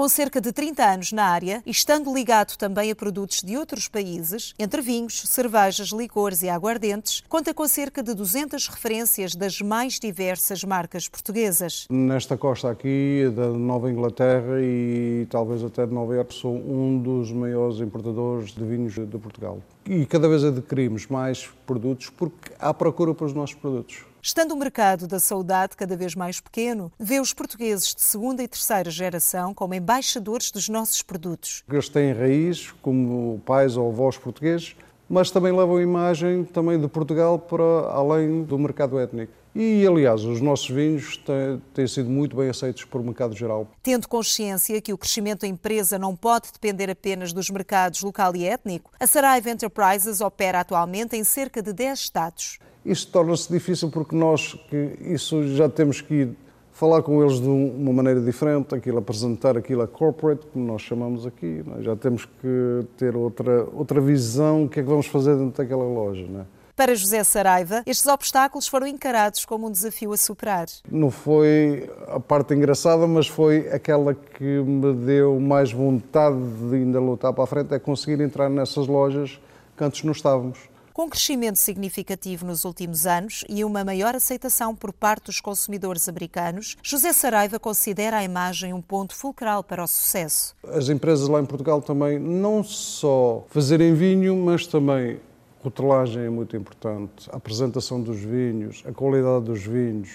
Com 0.00 0.08
cerca 0.08 0.40
de 0.40 0.50
30 0.50 0.82
anos 0.82 1.12
na 1.12 1.26
área 1.26 1.62
e 1.66 1.70
estando 1.70 2.10
ligado 2.10 2.56
também 2.56 2.90
a 2.90 2.96
produtos 2.96 3.42
de 3.42 3.58
outros 3.58 3.86
países, 3.86 4.54
entre 4.58 4.80
vinhos, 4.80 5.20
cervejas, 5.26 5.88
licores 5.88 6.42
e 6.42 6.48
aguardentes, 6.48 7.22
conta 7.28 7.52
com 7.52 7.68
cerca 7.68 8.02
de 8.02 8.14
200 8.14 8.66
referências 8.68 9.34
das 9.34 9.60
mais 9.60 10.00
diversas 10.00 10.64
marcas 10.64 11.06
portuguesas. 11.06 11.86
Nesta 11.90 12.34
costa 12.38 12.70
aqui, 12.70 13.30
da 13.36 13.48
Nova 13.48 13.90
Inglaterra 13.90 14.58
e 14.62 15.26
talvez 15.28 15.62
até 15.62 15.86
de 15.86 15.92
Nova 15.92 16.14
Iorque, 16.14 16.32
sou 16.32 16.56
um 16.56 16.98
dos 16.98 17.30
maiores 17.30 17.78
importadores 17.80 18.54
de 18.54 18.64
vinhos 18.64 18.94
de 18.94 19.18
Portugal. 19.18 19.58
E 19.84 20.06
cada 20.06 20.30
vez 20.30 20.42
adquirimos 20.42 21.08
mais 21.08 21.46
produtos 21.66 22.08
porque 22.08 22.52
há 22.58 22.72
procura 22.72 23.12
para 23.12 23.26
os 23.26 23.34
nossos 23.34 23.54
produtos. 23.54 24.09
Estando 24.22 24.52
o 24.52 24.56
mercado 24.56 25.08
da 25.08 25.18
saudade 25.18 25.74
cada 25.74 25.96
vez 25.96 26.14
mais 26.14 26.40
pequeno, 26.40 26.92
vê 27.00 27.18
os 27.18 27.32
portugueses 27.32 27.94
de 27.94 28.02
segunda 28.02 28.42
e 28.42 28.48
terceira 28.48 28.90
geração 28.90 29.54
como 29.54 29.72
embaixadores 29.72 30.50
dos 30.50 30.68
nossos 30.68 31.00
produtos. 31.00 31.64
Eles 31.66 31.88
têm 31.88 32.12
raiz, 32.12 32.70
como 32.82 33.40
pais 33.46 33.78
ou 33.78 33.88
avós 33.88 34.18
portugueses, 34.18 34.76
mas 35.08 35.30
também 35.30 35.52
levam 35.52 35.76
a 35.76 35.82
imagem 35.82 36.44
também 36.44 36.78
de 36.78 36.86
Portugal 36.86 37.38
para 37.38 37.64
além 37.64 38.42
do 38.42 38.58
mercado 38.58 38.98
étnico. 38.98 39.32
E, 39.54 39.84
aliás, 39.86 40.22
os 40.22 40.40
nossos 40.40 40.68
vinhos 40.68 41.16
têm, 41.16 41.62
têm, 41.74 41.86
sido 41.86 42.08
muito 42.08 42.36
bem 42.36 42.50
aceitos 42.50 42.84
por 42.84 43.02
mercado 43.02 43.34
geral. 43.34 43.66
Tendo 43.82 44.06
consciência 44.06 44.80
que 44.80 44.92
o 44.92 44.98
crescimento 44.98 45.40
da 45.40 45.48
empresa 45.48 45.98
não 45.98 46.14
pode 46.14 46.52
depender 46.52 46.88
apenas 46.90 47.32
dos 47.32 47.50
mercados 47.50 48.02
local 48.02 48.36
e 48.36 48.44
étnico, 48.44 48.92
a 49.00 49.06
Saraiva 49.06 49.50
Enterprises 49.50 50.20
opera 50.20 50.60
atualmente 50.60 51.16
em 51.16 51.24
cerca 51.24 51.60
de 51.60 51.72
10 51.72 51.98
estados. 51.98 52.58
Isso 52.84 53.08
torna-se 53.08 53.52
difícil 53.52 53.90
porque 53.90 54.14
nós 54.16 54.54
que 54.68 54.96
isso 55.00 55.46
já 55.54 55.68
temos 55.68 56.00
que 56.00 56.14
ir 56.14 56.36
falar 56.72 57.02
com 57.02 57.22
eles 57.22 57.38
de 57.38 57.46
uma 57.46 57.92
maneira 57.92 58.22
diferente, 58.22 58.74
aquilo 58.74 58.98
apresentar 58.98 59.54
aquilo 59.54 59.82
a 59.82 59.86
corporate, 59.86 60.46
como 60.46 60.66
nós 60.66 60.80
chamamos 60.80 61.26
aqui, 61.26 61.62
é? 61.78 61.82
já 61.82 61.94
temos 61.94 62.24
que 62.24 62.86
ter 62.96 63.14
outra, 63.14 63.68
outra 63.74 64.00
visão, 64.00 64.64
o 64.64 64.68
que 64.68 64.80
é 64.80 64.82
que 64.82 64.88
vamos 64.88 65.06
fazer 65.06 65.36
dentro 65.36 65.62
daquela 65.62 65.84
loja. 65.84 66.26
Não 66.26 66.40
é? 66.40 66.44
Para 66.74 66.94
José 66.94 67.22
Saraiva, 67.22 67.82
estes 67.84 68.06
obstáculos 68.06 68.66
foram 68.66 68.86
encarados 68.86 69.44
como 69.44 69.66
um 69.66 69.70
desafio 69.70 70.14
a 70.14 70.16
superar. 70.16 70.66
Não 70.90 71.10
foi 71.10 71.90
a 72.08 72.18
parte 72.18 72.54
engraçada, 72.54 73.06
mas 73.06 73.26
foi 73.26 73.68
aquela 73.70 74.14
que 74.14 74.42
me 74.42 74.94
deu 74.94 75.38
mais 75.38 75.70
vontade 75.70 76.38
de 76.70 76.76
ainda 76.76 76.98
lutar 76.98 77.34
para 77.34 77.44
a 77.44 77.46
frente, 77.46 77.74
é 77.74 77.78
conseguir 77.78 78.22
entrar 78.22 78.48
nessas 78.48 78.86
lojas 78.86 79.38
que 79.76 79.84
antes 79.84 80.02
não 80.02 80.12
estávamos. 80.12 80.69
Com 81.00 81.08
crescimento 81.08 81.56
significativo 81.56 82.44
nos 82.44 82.66
últimos 82.66 83.06
anos 83.06 83.42
e 83.48 83.64
uma 83.64 83.82
maior 83.82 84.14
aceitação 84.14 84.76
por 84.76 84.92
parte 84.92 85.24
dos 85.24 85.40
consumidores 85.40 86.10
americanos, 86.10 86.76
José 86.82 87.14
Saraiva 87.14 87.58
considera 87.58 88.18
a 88.18 88.22
imagem 88.22 88.74
um 88.74 88.82
ponto 88.82 89.16
fulcral 89.16 89.64
para 89.64 89.82
o 89.82 89.86
sucesso. 89.86 90.54
As 90.62 90.90
empresas 90.90 91.26
lá 91.26 91.40
em 91.40 91.46
Portugal 91.46 91.80
também 91.80 92.18
não 92.18 92.62
só 92.62 93.46
fazerem 93.48 93.94
vinho, 93.94 94.36
mas 94.36 94.66
também 94.66 95.18
rotelagem 95.64 96.24
é 96.24 96.28
muito 96.28 96.54
importante, 96.54 97.30
a 97.32 97.36
apresentação 97.38 97.98
dos 98.02 98.20
vinhos, 98.20 98.84
a 98.86 98.92
qualidade 98.92 99.46
dos 99.46 99.62
vinhos, 99.62 100.10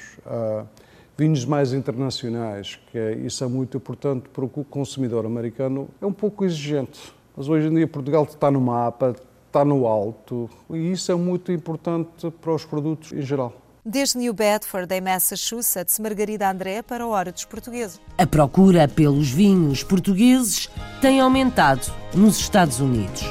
vinhos 1.18 1.46
mais 1.46 1.74
internacionais, 1.74 2.80
que 2.92 3.00
é, 3.00 3.16
isso 3.16 3.44
é 3.44 3.48
muito 3.48 3.76
importante 3.76 4.30
porque 4.32 4.60
o 4.60 4.64
consumidor 4.64 5.26
americano 5.26 5.90
é 6.00 6.06
um 6.06 6.14
pouco 6.14 6.46
exigente. 6.46 7.12
Mas 7.36 7.50
hoje 7.50 7.70
em 7.70 7.74
dia 7.74 7.88
Portugal 7.88 8.24
está 8.24 8.52
no 8.52 8.62
mapa, 8.62 9.16
está 9.56 9.64
no 9.64 9.88
alto 9.88 10.50
e 10.70 10.92
isso 10.92 11.10
é 11.12 11.16
muito 11.16 11.50
importante 11.50 12.30
para 12.42 12.54
os 12.54 12.66
produtos 12.66 13.14
em 13.14 13.22
geral. 13.22 13.54
Desde 13.86 14.18
New 14.18 14.34
Bedford, 14.34 14.94
em 14.94 15.00
Massachusetts, 15.00 16.00
Margarida 16.00 16.50
André 16.50 16.82
para 16.82 17.04
a 17.04 17.08
Hora 17.08 17.32
dos 17.32 17.46
Portugueses. 17.46 18.02
A 18.18 18.26
procura 18.26 18.88
pelos 18.88 19.30
vinhos 19.30 19.84
portugueses 19.84 20.70
tem 21.00 21.22
aumentado 21.22 21.94
nos 22.14 22.38
Estados 22.38 22.80
Unidos. 22.80 23.24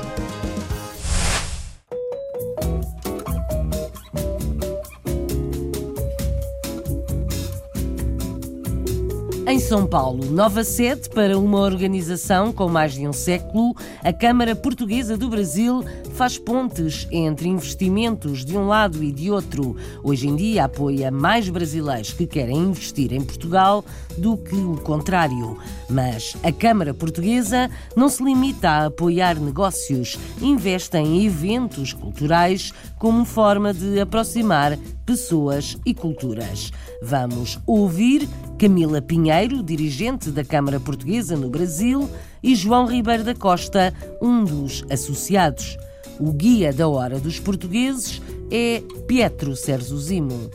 Em 9.46 9.58
São 9.58 9.86
Paulo, 9.86 10.24
nova 10.30 10.64
sede 10.64 11.10
para 11.10 11.38
uma 11.38 11.60
organização 11.60 12.50
com 12.50 12.66
mais 12.66 12.94
de 12.94 13.06
um 13.06 13.12
século, 13.12 13.74
a 14.02 14.10
Câmara 14.10 14.56
Portuguesa 14.56 15.18
do 15.18 15.28
Brasil 15.28 15.84
faz 16.14 16.38
pontes 16.38 17.06
entre 17.10 17.46
investimentos 17.46 18.42
de 18.42 18.56
um 18.56 18.66
lado 18.66 19.04
e 19.04 19.12
de 19.12 19.30
outro. 19.30 19.76
Hoje 20.02 20.28
em 20.28 20.34
dia 20.34 20.64
apoia 20.64 21.10
mais 21.10 21.50
brasileiros 21.50 22.14
que 22.14 22.26
querem 22.26 22.56
investir 22.56 23.12
em 23.12 23.20
Portugal 23.20 23.84
do 24.16 24.38
que 24.38 24.56
o 24.56 24.76
contrário. 24.78 25.58
Mas 25.90 26.34
a 26.42 26.50
Câmara 26.50 26.94
Portuguesa 26.94 27.70
não 27.94 28.08
se 28.08 28.24
limita 28.24 28.70
a 28.70 28.86
apoiar 28.86 29.38
negócios, 29.38 30.18
investe 30.40 30.96
em 30.96 31.26
eventos 31.26 31.92
culturais 31.92 32.72
como 32.98 33.26
forma 33.26 33.74
de 33.74 34.00
aproximar 34.00 34.78
pessoas 35.04 35.76
e 35.84 35.92
culturas. 35.92 36.72
Vamos 37.06 37.60
ouvir 37.66 38.26
Camila 38.58 39.02
Pinheiro, 39.02 39.62
dirigente 39.62 40.30
da 40.30 40.42
Câmara 40.42 40.80
Portuguesa 40.80 41.36
no 41.36 41.50
Brasil, 41.50 42.08
e 42.42 42.54
João 42.54 42.86
Ribeiro 42.86 43.22
da 43.22 43.34
Costa, 43.34 43.92
um 44.22 44.42
dos 44.42 44.82
associados. 44.88 45.76
O 46.18 46.32
guia 46.32 46.72
da 46.72 46.88
Hora 46.88 47.20
dos 47.20 47.38
Portugueses 47.38 48.22
é 48.50 48.82
Pietro 49.06 49.54
Serzuzimo. 49.54 50.50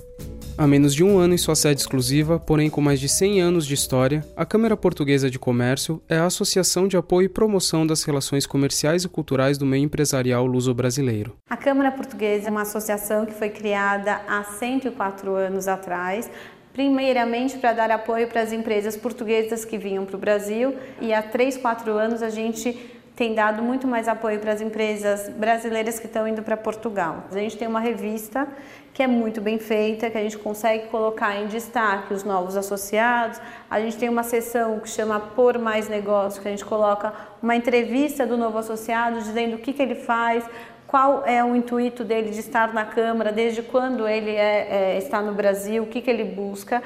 Há 0.60 0.67
menos 0.67 0.93
de 0.93 1.06
um 1.06 1.17
ano 1.17 1.34
em 1.34 1.38
sua 1.38 1.56
sede 1.56 1.80
exclusiva, 1.80 2.38
porém 2.38 2.69
com 2.69 2.82
mais 2.82 3.00
de 3.00 3.08
100 3.08 3.39
anos 3.39 3.65
de 3.65 3.74
história, 3.74 4.26
a 4.36 4.45
Câmara 4.45 4.76
Portuguesa 4.76 5.30
de 5.30 5.39
Comércio 5.39 6.04
é 6.10 6.17
a 6.17 6.26
associação 6.26 6.86
de 6.86 6.98
apoio 6.98 7.28
e 7.28 7.30
promoção 7.30 7.88
das 7.88 8.04
relações 8.04 8.45
comerciais 8.45 9.06
e 9.06 9.08
culturais 9.08 9.58
do 9.58 9.65
meio 9.65 9.86
empresarial 9.86 10.45
luso-brasileiro. 10.45 11.34
A 11.50 11.56
Câmara 11.56 11.93
Portuguesa 11.93 12.50
é 12.50 12.52
uma 12.52 12.63
associação 12.63 13.26
que 13.26 13.32
foi 13.32 13.48
criada 13.48 14.19
há 14.28 14.43
104 14.43 15.34
anos 15.34 15.65
atrás 15.65 16.30
primeiramente 16.74 17.58
para 17.58 17.74
dar 17.74 17.89
apoio 17.89 18.28
para 18.28 18.41
as 18.41 18.52
empresas 18.52 18.98
portuguesas 18.98 19.65
que 19.65 19.78
vinham 19.78 20.06
para 20.06 20.17
o 20.17 20.19
Brasil 20.19 20.76
e 21.02 21.13
há 21.13 21.22
3, 21.22 21.58
4 21.58 21.91
anos 21.93 22.22
a 22.22 22.30
gente 22.30 22.98
tem 23.19 23.34
dado 23.34 23.62
muito 23.62 23.86
mais 23.86 24.08
apoio 24.08 24.39
para 24.39 24.53
as 24.53 24.62
empresas 24.62 25.27
brasileiras 25.27 25.99
que 25.99 26.05
estão 26.05 26.25
indo 26.25 26.41
para 26.41 26.55
Portugal. 26.55 27.25
A 27.29 27.38
gente 27.38 27.58
tem 27.58 27.67
uma 27.67 27.82
revista 27.82 28.47
que 28.93 29.03
é 29.03 29.08
muito 29.08 29.41
bem 29.41 29.60
feita, 29.60 30.10
que 30.10 30.17
a 30.17 30.21
gente 30.21 30.38
consegue 30.38 30.88
colocar 30.88 31.36
em 31.36 31.47
destaque 31.47 32.13
os 32.13 32.23
novos 32.23 32.55
associados. 32.55 33.41
A 33.69 33.82
gente 33.82 33.97
tem 33.97 34.08
uma 34.08 34.23
seção 34.23 34.79
que 34.79 34.88
chama 34.88 35.19
Por 35.19 35.60
Mais 35.60 35.89
Negócio, 35.89 36.41
que 36.41 36.47
a 36.47 36.51
gente 36.51 36.63
coloca 36.63 37.12
uma 37.43 37.58
entrevista 37.58 38.25
do 38.25 38.38
novo 38.38 38.58
associado 38.58 39.19
dizendo 39.19 39.58
o 39.58 39.60
que, 39.60 39.73
que 39.73 39.82
ele 39.82 39.95
faz, 39.95 40.45
qual 40.88 41.25
é 41.25 41.43
o 41.43 41.53
intuito 41.53 42.05
dele 42.05 42.29
de 42.29 42.39
estar 42.39 42.73
na 42.73 42.86
Câmara, 42.86 43.34
desde 43.34 43.62
quando 43.62 44.08
ele 44.08 44.32
é, 44.32 44.93
é, 44.93 44.97
está 44.97 45.21
no 45.21 45.34
Brasil, 45.34 45.84
o 45.84 45.88
que, 45.88 45.99
que 45.99 46.10
ele 46.10 46.23
busca. 46.23 46.82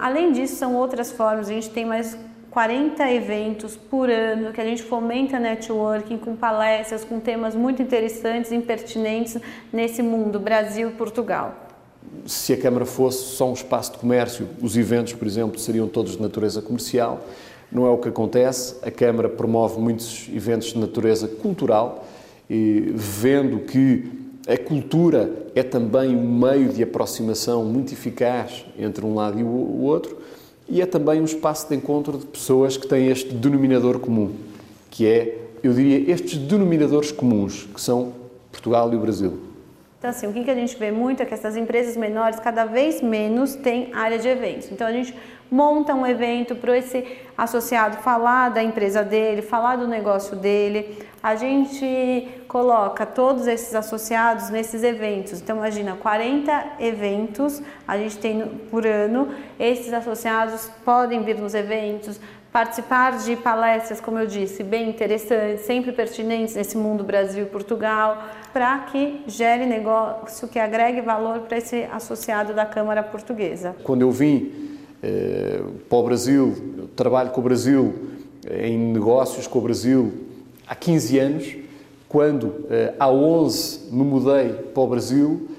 além 0.00 0.30
disso, 0.30 0.54
são 0.54 0.76
outras 0.76 1.10
formas, 1.10 1.48
a 1.48 1.52
gente 1.52 1.70
tem 1.70 1.84
mais 1.84 2.16
40 2.56 3.12
eventos 3.12 3.76
por 3.76 4.08
ano 4.08 4.50
que 4.50 4.58
a 4.58 4.64
gente 4.64 4.82
fomenta 4.82 5.38
networking 5.38 6.16
com 6.16 6.34
palestras, 6.34 7.04
com 7.04 7.20
temas 7.20 7.54
muito 7.54 7.82
interessantes 7.82 8.50
e 8.50 8.58
pertinentes 8.60 9.36
nesse 9.70 10.02
mundo 10.02 10.40
Brasil 10.40 10.88
e 10.88 10.92
Portugal. 10.92 11.54
Se 12.24 12.54
a 12.54 12.56
Câmara 12.56 12.86
fosse 12.86 13.36
só 13.36 13.50
um 13.50 13.52
espaço 13.52 13.92
de 13.92 13.98
comércio, 13.98 14.48
os 14.62 14.74
eventos, 14.74 15.12
por 15.12 15.26
exemplo, 15.26 15.58
seriam 15.58 15.86
todos 15.86 16.12
de 16.12 16.22
natureza 16.22 16.62
comercial. 16.62 17.20
Não 17.70 17.84
é 17.84 17.90
o 17.90 17.98
que 17.98 18.08
acontece. 18.08 18.76
A 18.82 18.90
Câmara 18.90 19.28
promove 19.28 19.78
muitos 19.78 20.26
eventos 20.34 20.68
de 20.68 20.78
natureza 20.78 21.28
cultural 21.28 22.06
e 22.48 22.90
vendo 22.94 23.66
que 23.66 24.10
a 24.48 24.56
cultura 24.56 25.30
é 25.54 25.62
também 25.62 26.16
um 26.16 26.38
meio 26.38 26.70
de 26.70 26.82
aproximação 26.82 27.66
muito 27.66 27.92
eficaz 27.92 28.64
entre 28.78 29.04
um 29.04 29.14
lado 29.14 29.38
e 29.38 29.42
o 29.42 29.82
outro, 29.82 30.24
e 30.68 30.80
é 30.80 30.86
também 30.86 31.20
um 31.20 31.24
espaço 31.24 31.68
de 31.68 31.76
encontro 31.76 32.18
de 32.18 32.26
pessoas 32.26 32.76
que 32.76 32.86
têm 32.86 33.08
este 33.08 33.32
denominador 33.32 33.98
comum, 33.98 34.32
que 34.90 35.06
é, 35.06 35.38
eu 35.62 35.72
diria, 35.72 36.10
estes 36.10 36.38
denominadores 36.38 37.12
comuns, 37.12 37.68
que 37.74 37.80
são 37.80 38.12
Portugal 38.50 38.92
e 38.92 38.96
o 38.96 39.00
Brasil. 39.00 39.38
Então, 39.98 40.10
assim, 40.10 40.26
o 40.26 40.32
que 40.32 40.50
a 40.50 40.54
gente 40.54 40.76
vê 40.76 40.90
muito 40.90 41.22
é 41.22 41.26
que 41.26 41.32
essas 41.32 41.56
empresas 41.56 41.96
menores, 41.96 42.38
cada 42.38 42.64
vez 42.64 43.00
menos, 43.00 43.54
têm 43.54 43.90
área 43.94 44.18
de 44.18 44.28
eventos. 44.28 44.70
Então, 44.70 44.86
a 44.86 44.92
gente 44.92 45.14
monta 45.50 45.94
um 45.94 46.06
evento 46.06 46.54
para 46.54 46.76
esse 46.76 47.04
associado 47.36 47.96
falar 47.98 48.50
da 48.50 48.62
empresa 48.62 49.02
dele, 49.02 49.40
falar 49.40 49.76
do 49.76 49.88
negócio 49.88 50.36
dele. 50.36 50.98
A 51.22 51.34
gente 51.34 52.28
coloca 52.46 53.06
todos 53.06 53.46
esses 53.46 53.74
associados 53.74 54.50
nesses 54.50 54.82
eventos. 54.82 55.40
Então, 55.40 55.56
imagina, 55.56 55.96
40 55.96 56.66
eventos 56.78 57.62
a 57.88 57.96
gente 57.96 58.18
tem 58.18 58.46
por 58.70 58.86
ano. 58.86 59.34
Esses 59.58 59.92
associados 59.92 60.70
podem 60.84 61.22
vir 61.22 61.38
nos 61.38 61.54
eventos, 61.54 62.20
participar 62.56 63.18
de 63.18 63.36
palestras, 63.36 64.00
como 64.00 64.18
eu 64.18 64.26
disse, 64.26 64.62
bem 64.62 64.88
interessantes, 64.88 65.66
sempre 65.66 65.92
pertinentes 65.92 66.54
nesse 66.54 66.74
mundo 66.74 67.04
Brasil 67.04 67.42
e 67.42 67.46
Portugal, 67.46 68.16
para 68.50 68.78
que 68.78 69.20
gere 69.26 69.66
negócio 69.66 70.48
que 70.48 70.58
agregue 70.58 71.02
valor 71.02 71.40
para 71.40 71.58
esse 71.58 71.82
associado 71.92 72.54
da 72.54 72.64
Câmara 72.64 73.02
Portuguesa. 73.02 73.76
Quando 73.84 74.00
eu 74.00 74.10
vim 74.10 74.78
eh, 75.02 75.60
para 75.86 75.98
o 75.98 76.02
Brasil, 76.02 76.56
trabalho 76.96 77.28
com 77.28 77.42
o 77.42 77.44
Brasil, 77.44 77.94
eh, 78.46 78.68
em 78.68 78.78
negócios 78.78 79.46
com 79.46 79.58
o 79.58 79.62
Brasil 79.62 80.14
há 80.66 80.74
15 80.74 81.18
anos, 81.18 81.56
quando 82.08 82.64
eh, 82.70 82.94
há 82.98 83.10
11 83.10 83.90
me 83.92 84.02
mudei 84.02 84.54
para 84.72 84.82
o 84.82 84.86
Brasil, 84.86 85.50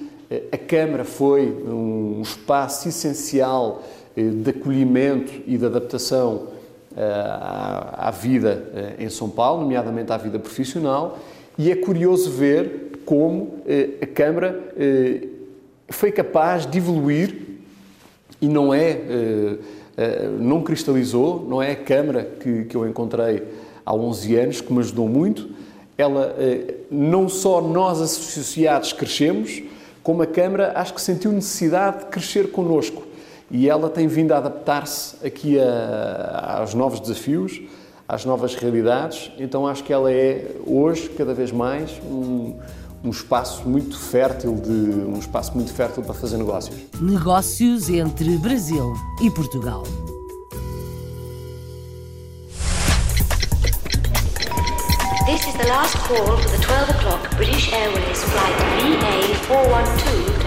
a 0.51 0.57
Câmara 0.57 1.05
foi 1.05 1.45
um 1.45 2.21
espaço 2.23 2.89
essencial 2.89 3.83
de 4.15 4.49
acolhimento 4.49 5.31
e 5.45 5.59
de 5.59 5.65
adaptação 5.65 6.56
à, 6.97 8.07
à 8.07 8.11
vida 8.11 8.63
em 8.97 9.09
São 9.09 9.29
Paulo, 9.29 9.61
nomeadamente 9.61 10.11
à 10.11 10.17
vida 10.17 10.39
profissional, 10.39 11.19
e 11.57 11.71
é 11.71 11.75
curioso 11.75 12.31
ver 12.31 12.99
como 13.05 13.61
a 14.01 14.05
Câmara 14.05 14.59
foi 15.89 16.11
capaz 16.11 16.65
de 16.65 16.77
evoluir 16.77 17.35
e 18.41 18.47
não 18.47 18.73
é, 18.73 18.99
não 20.39 20.61
cristalizou, 20.61 21.45
não 21.47 21.63
é 21.63 21.71
a 21.71 21.75
Câmara 21.75 22.23
que, 22.39 22.65
que 22.65 22.75
eu 22.75 22.87
encontrei 22.87 23.43
há 23.85 23.95
11 23.95 24.35
anos, 24.35 24.61
que 24.61 24.71
me 24.71 24.79
ajudou 24.79 25.07
muito. 25.07 25.49
Ela, 25.97 26.35
não 26.91 27.29
só 27.29 27.61
nós 27.61 28.01
associados 28.01 28.93
crescemos, 28.93 29.63
como 30.03 30.21
a 30.21 30.27
Câmara, 30.27 30.73
acho 30.75 30.93
que 30.93 31.01
sentiu 31.01 31.31
necessidade 31.31 31.99
de 31.99 32.05
crescer 32.05 32.51
connosco 32.51 33.07
e 33.49 33.69
ela 33.69 33.89
tem 33.89 34.07
vindo 34.07 34.31
a 34.33 34.37
adaptar-se 34.37 35.25
aqui 35.25 35.59
a, 35.59 36.57
aos 36.59 36.73
novos 36.73 36.99
desafios, 36.99 37.61
às 38.07 38.25
novas 38.25 38.55
realidades. 38.55 39.31
Então 39.37 39.67
acho 39.67 39.83
que 39.83 39.91
ela 39.91 40.11
é 40.11 40.55
hoje 40.65 41.09
cada 41.09 41.33
vez 41.33 41.51
mais 41.51 41.91
um, 42.03 42.55
um 43.03 43.09
espaço 43.09 43.67
muito 43.67 43.97
fértil 43.97 44.55
de 44.55 44.71
um 44.71 45.19
espaço 45.19 45.53
muito 45.55 45.73
fértil 45.73 46.03
para 46.03 46.13
fazer 46.13 46.37
negócios. 46.37 46.75
Negócios 47.01 47.89
entre 47.89 48.37
Brasil 48.37 48.93
e 49.21 49.31
Portugal. 49.31 49.83
This 55.25 55.45
is 55.45 55.53
the 55.55 55.67
last 55.67 55.97
call 56.07 56.37
for 56.37 56.49
the 56.49 56.57
12 56.57 56.89
o'clock 56.89 57.35
British 57.35 57.73
Airways 57.73 58.23
flight 58.23 58.55
VA412 58.79 60.46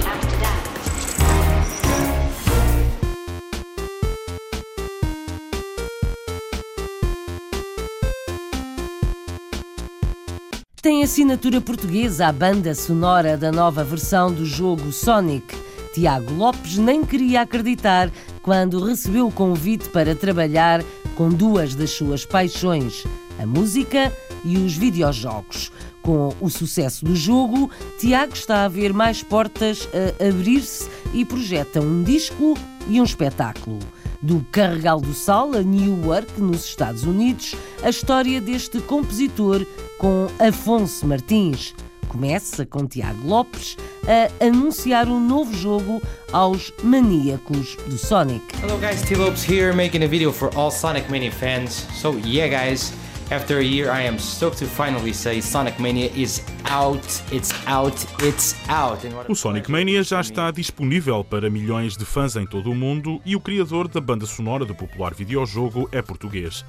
Tem 10.83 11.03
assinatura 11.03 11.61
portuguesa 11.61 12.29
a 12.29 12.33
banda 12.33 12.75
sonora 12.75 13.37
da 13.37 13.53
nova 13.53 13.85
versão 13.85 14.33
do 14.33 14.47
jogo 14.47 14.91
Sonic. 14.91 15.55
Tiago 15.93 16.33
Lopes 16.33 16.79
nem 16.79 17.05
queria 17.05 17.43
acreditar 17.43 18.11
quando 18.41 18.83
recebeu 18.83 19.27
o 19.27 19.33
convite 19.33 19.91
para 19.91 20.15
trabalhar 20.15 20.83
com 21.17 21.29
duas 21.29 21.75
das 21.75 21.91
suas 21.91 22.25
paixões, 22.25 23.05
a 23.39 23.45
música 23.45 24.11
e 24.43 24.57
os 24.57 24.75
videojogos. 24.75 25.71
Com 26.01 26.35
o 26.41 26.49
sucesso 26.49 27.05
do 27.05 27.15
jogo, 27.15 27.71
Tiago 27.99 28.33
está 28.33 28.65
a 28.65 28.69
ver 28.69 28.95
mais 28.95 29.23
portas 29.23 29.87
a 29.93 30.31
abrir-se 30.31 30.89
e 31.13 31.27
projeta 31.27 31.83
um 31.83 32.03
disco 32.03 32.57
e 32.89 32.99
um 32.99 33.05
espetáculo. 33.05 33.81
Do 34.23 34.45
Carregal 34.53 35.01
do 35.01 35.15
Sal 35.15 35.55
a 35.55 35.63
Newark, 35.63 36.39
nos 36.39 36.67
Estados 36.67 37.05
Unidos, 37.05 37.55
a 37.83 37.89
história 37.89 38.39
deste 38.39 38.79
compositor 38.81 39.65
com 39.97 40.27
Afonso 40.39 41.07
Martins. 41.07 41.75
Começa 42.07 42.67
com 42.67 42.87
Tiago 42.87 43.27
Lopes 43.27 43.79
a 44.07 44.45
anunciar 44.45 45.09
um 45.09 45.19
novo 45.19 45.57
jogo 45.57 46.03
aos 46.33 46.71
maníacos 46.83 47.77
do 47.87 47.97
Sonic. 47.97 48.45
Hello 48.63 48.77
guys, 48.79 49.01
T 49.03 49.15
Lopes 49.15 49.43
here 49.43 49.73
making 49.73 50.05
a 50.05 50.09
video 50.09 50.33
for 50.33 50.55
all 50.55 50.71
Sonic 50.71 51.11
Mania 51.11 51.33
fans. 51.33 51.87
So 51.95 52.19
yeah 52.19 52.49
guys, 52.49 52.93
after 53.31 53.59
a 53.59 53.63
year 53.63 53.91
I 53.91 54.07
am 54.07 54.19
stoked 54.19 54.59
to 54.59 54.67
finally 54.67 55.15
say 55.15 55.41
Sonic 55.41 55.81
Mania 55.81 56.11
is 56.15 56.43
out, 56.67 57.05
it's 57.33 57.53
out, 57.67 57.95
it's 58.23 58.55
out. 58.69 59.01
O 59.29 59.35
Sonic 59.35 59.71
Mania 59.71 60.03
já 60.03 60.21
está 60.21 60.51
disponível 60.51 61.25
para 61.25 61.49
milhões 61.49 61.97
de 61.97 62.05
fãs 62.05 62.37
em 62.37 62.47
todo 62.47 62.71
o 62.71 62.75
mundo 62.75 63.21
e 63.25 63.37
o 63.37 63.41
criador 63.41 63.89
da 63.89 64.01
banda 64.01 64.27
sonora 64.27 64.65
do 64.65 64.75
popular 64.75 65.15
videojogo 65.15 65.89
é 65.93 66.03
português. 66.03 66.65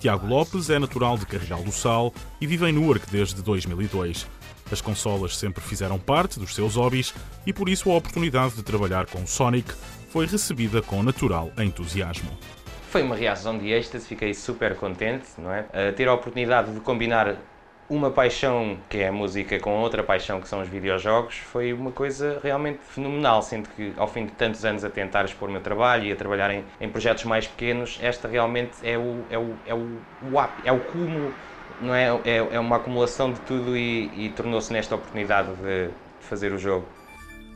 Tiago 0.00 0.26
Lopes 0.26 0.70
é 0.70 0.78
natural 0.78 1.16
de 1.16 1.26
Carregal 1.26 1.62
do 1.62 1.72
Sal 1.72 2.12
e 2.40 2.46
vive 2.46 2.66
em 2.66 2.72
Newark 2.72 3.10
desde 3.10 3.42
2002. 3.42 4.26
As 4.70 4.80
consolas 4.80 5.36
sempre 5.36 5.62
fizeram 5.62 5.98
parte 5.98 6.40
dos 6.40 6.54
seus 6.54 6.74
hobbies 6.76 7.14
e 7.46 7.52
por 7.52 7.68
isso 7.68 7.90
a 7.90 7.96
oportunidade 7.96 8.54
de 8.54 8.62
trabalhar 8.62 9.06
com 9.06 9.26
Sonic 9.26 9.72
foi 10.10 10.26
recebida 10.26 10.82
com 10.82 11.02
natural 11.02 11.52
entusiasmo. 11.58 12.30
Foi 12.96 13.02
uma 13.02 13.14
reação 13.14 13.58
de 13.58 13.70
êxtase, 13.70 14.06
fiquei 14.06 14.32
super 14.32 14.74
contente, 14.74 15.26
não 15.36 15.52
é? 15.52 15.66
A 15.70 15.92
ter 15.92 16.08
a 16.08 16.14
oportunidade 16.14 16.72
de 16.72 16.80
combinar 16.80 17.36
uma 17.90 18.10
paixão 18.10 18.78
que 18.88 18.96
é 18.96 19.08
a 19.08 19.12
música 19.12 19.60
com 19.60 19.78
outra 19.82 20.02
paixão 20.02 20.40
que 20.40 20.48
são 20.48 20.62
os 20.62 20.68
videojogos 20.68 21.36
foi 21.36 21.74
uma 21.74 21.92
coisa 21.92 22.40
realmente 22.42 22.78
fenomenal, 22.82 23.42
sendo 23.42 23.68
que 23.68 23.92
ao 23.98 24.08
fim 24.08 24.24
de 24.24 24.32
tantos 24.32 24.64
anos 24.64 24.82
a 24.82 24.88
tentar 24.88 25.26
expor 25.26 25.50
o 25.50 25.52
meu 25.52 25.60
trabalho 25.60 26.06
e 26.06 26.12
a 26.12 26.16
trabalhar 26.16 26.50
em, 26.50 26.64
em 26.80 26.88
projetos 26.88 27.24
mais 27.24 27.46
pequenos, 27.46 27.98
esta 28.00 28.26
realmente 28.28 28.78
é 28.82 28.96
o, 28.96 29.26
é 29.28 29.36
o, 29.36 29.58
é 29.66 29.74
o, 29.74 30.00
o 30.22 30.40
é 30.64 30.72
o 30.72 30.80
cúmulo, 30.80 31.34
não 31.78 31.94
é? 31.94 32.06
É, 32.24 32.36
é 32.36 32.58
uma 32.58 32.76
acumulação 32.76 33.30
de 33.30 33.40
tudo 33.40 33.76
e, 33.76 34.10
e 34.16 34.30
tornou-se 34.30 34.72
nesta 34.72 34.94
oportunidade 34.94 35.54
de, 35.56 35.88
de 35.88 36.26
fazer 36.26 36.50
o 36.50 36.56
jogo. 36.58 36.95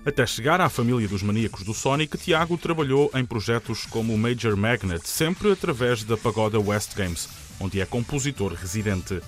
Até 0.04 0.26
chegar 0.26 0.62
à 0.62 0.68
família 0.70 1.06
dos 1.06 1.22
maníacos 1.22 1.62
do 1.62 1.74
Sonic, 1.74 2.16
Tiago 2.16 2.56
trabalhou 2.56 3.10
em 3.14 3.22
projetos 3.22 3.84
como 3.84 4.14
o 4.14 4.18
Major 4.18 4.56
Magnet, 4.56 5.06
sempre 5.06 5.52
através 5.52 6.02
da 6.04 6.16
Pagoda 6.16 6.58
West 6.58 6.96
Games, 6.96 7.28
onde 7.60 7.82
é 7.82 7.84
compositor 7.84 8.54
residente. 8.54 9.20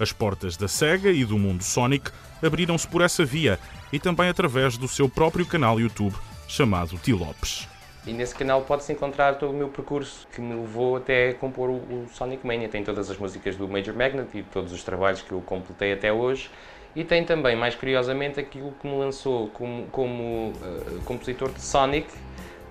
As 0.00 0.12
portas 0.12 0.56
da 0.56 0.66
SEGA 0.66 1.10
e 1.10 1.26
do 1.26 1.38
mundo 1.38 1.62
Sonic 1.62 2.10
abriram-se 2.42 2.88
por 2.88 3.02
essa 3.02 3.22
via 3.22 3.60
e 3.92 3.98
também 3.98 4.30
através 4.30 4.78
do 4.78 4.88
seu 4.88 5.10
próprio 5.10 5.44
canal 5.44 5.78
YouTube, 5.78 6.16
chamado 6.48 6.96
T. 6.96 7.12
Lopes. 7.12 7.68
E 8.06 8.12
nesse 8.12 8.34
canal 8.34 8.62
pode-se 8.62 8.92
encontrar 8.92 9.34
todo 9.34 9.50
o 9.50 9.56
meu 9.56 9.68
percurso 9.68 10.26
que 10.34 10.40
me 10.40 10.54
levou 10.54 10.96
até 10.96 11.34
compor 11.34 11.68
o 11.68 12.06
Sonic 12.10 12.46
Mania. 12.46 12.68
Tem 12.68 12.82
todas 12.82 13.10
as 13.10 13.18
músicas 13.18 13.56
do 13.56 13.68
Major 13.68 13.94
Magnet 13.94 14.28
e 14.38 14.42
todos 14.42 14.72
os 14.72 14.82
trabalhos 14.82 15.20
que 15.20 15.32
eu 15.32 15.42
completei 15.42 15.92
até 15.92 16.10
hoje. 16.10 16.50
E 16.96 17.02
tem 17.02 17.24
também, 17.24 17.56
mais 17.56 17.74
curiosamente, 17.74 18.38
aquilo 18.38 18.72
que 18.80 18.86
me 18.86 18.96
lançou 18.96 19.48
como, 19.48 19.86
como 19.86 20.50
uh, 20.50 21.00
compositor 21.04 21.50
de 21.50 21.60
Sonic, 21.60 22.08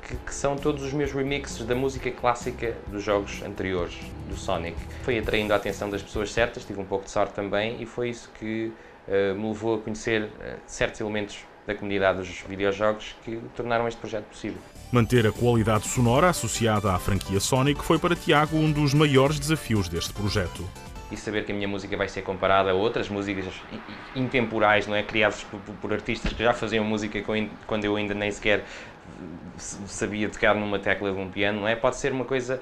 que, 0.08 0.16
que, 0.16 0.34
são 0.34 0.56
todos 0.56 0.82
os 0.84 0.94
meus 0.94 1.12
remixes 1.12 1.66
da 1.66 1.76
música 1.76 2.10
clássica 2.10 2.76
dos 2.88 3.04
jogos 3.04 3.42
anteriores 3.44 3.98
do 4.30 4.38
Sonic. 4.38 4.78
Foi 5.04 5.20
atraindo 5.20 5.52
a 5.52 5.58
atenção 5.58 5.90
das 5.90 6.02
pessoas 6.02 6.32
certas, 6.32 6.64
tive 6.64 6.80
um 6.80 6.86
pouco 6.86 7.06
de 7.06 7.12
sorte 7.12 7.34
também, 7.34 7.82
e 7.82 7.86
foi 7.86 8.10
isso 8.10 8.32
que 8.40 8.72
uh, 9.08 9.36
me 9.36 9.50
levou 9.50 9.76
a 9.76 9.80
conhecer 9.80 10.24
uh, 10.24 10.30
certos 10.66 11.02
elementos 11.02 11.40
da 11.68 11.76
comunidade 11.76 12.20
dos 12.20 12.44
videojogos 12.48 13.16
que 13.24 13.42
tornaram 13.56 13.88
este 13.88 14.00
projeto 14.00 14.26
possível. 14.26 14.58
Manter 14.92 15.28
a 15.28 15.32
qualidade 15.32 15.88
sonora 15.88 16.30
associada 16.30 16.94
à 16.94 17.00
franquia 17.00 17.40
Sonic 17.40 17.84
foi 17.84 17.98
para 17.98 18.16
Tiago 18.16 18.58
um 18.58 18.72
dos 18.72 18.94
maiores 18.94 19.40
desafios 19.40 19.90
deste 19.90 20.14
projeto 20.14 20.64
e 21.14 21.18
saber 21.18 21.46
que 21.46 21.52
a 21.52 21.56
minha 21.56 21.68
música 21.68 21.96
vai 21.96 22.08
ser 22.08 22.22
comparada 22.24 22.72
a 22.72 22.74
outras 22.74 23.08
músicas 23.08 23.46
intemporais, 24.16 24.88
não 24.88 24.96
é? 24.96 25.04
Criadas 25.04 25.44
por, 25.44 25.60
por 25.60 25.94
artistas 25.94 26.34
que 26.34 26.44
já 26.44 26.54
faziam 26.54 26.84
música 26.84 27.24
quando 27.68 27.86
eu 27.86 27.96
ainda 27.96 28.14
nem 28.14 28.32
sequer 28.32 28.64
sabia 29.58 30.30
tocar 30.30 30.56
numa 30.56 30.80
tecla 30.80 31.12
de 31.12 31.20
um 31.20 31.30
piano, 31.30 31.62
não 31.62 31.68
é? 31.68 31.76
Pode 31.76 31.98
ser 31.98 32.12
uma 32.12 32.26
coisa 32.26 32.62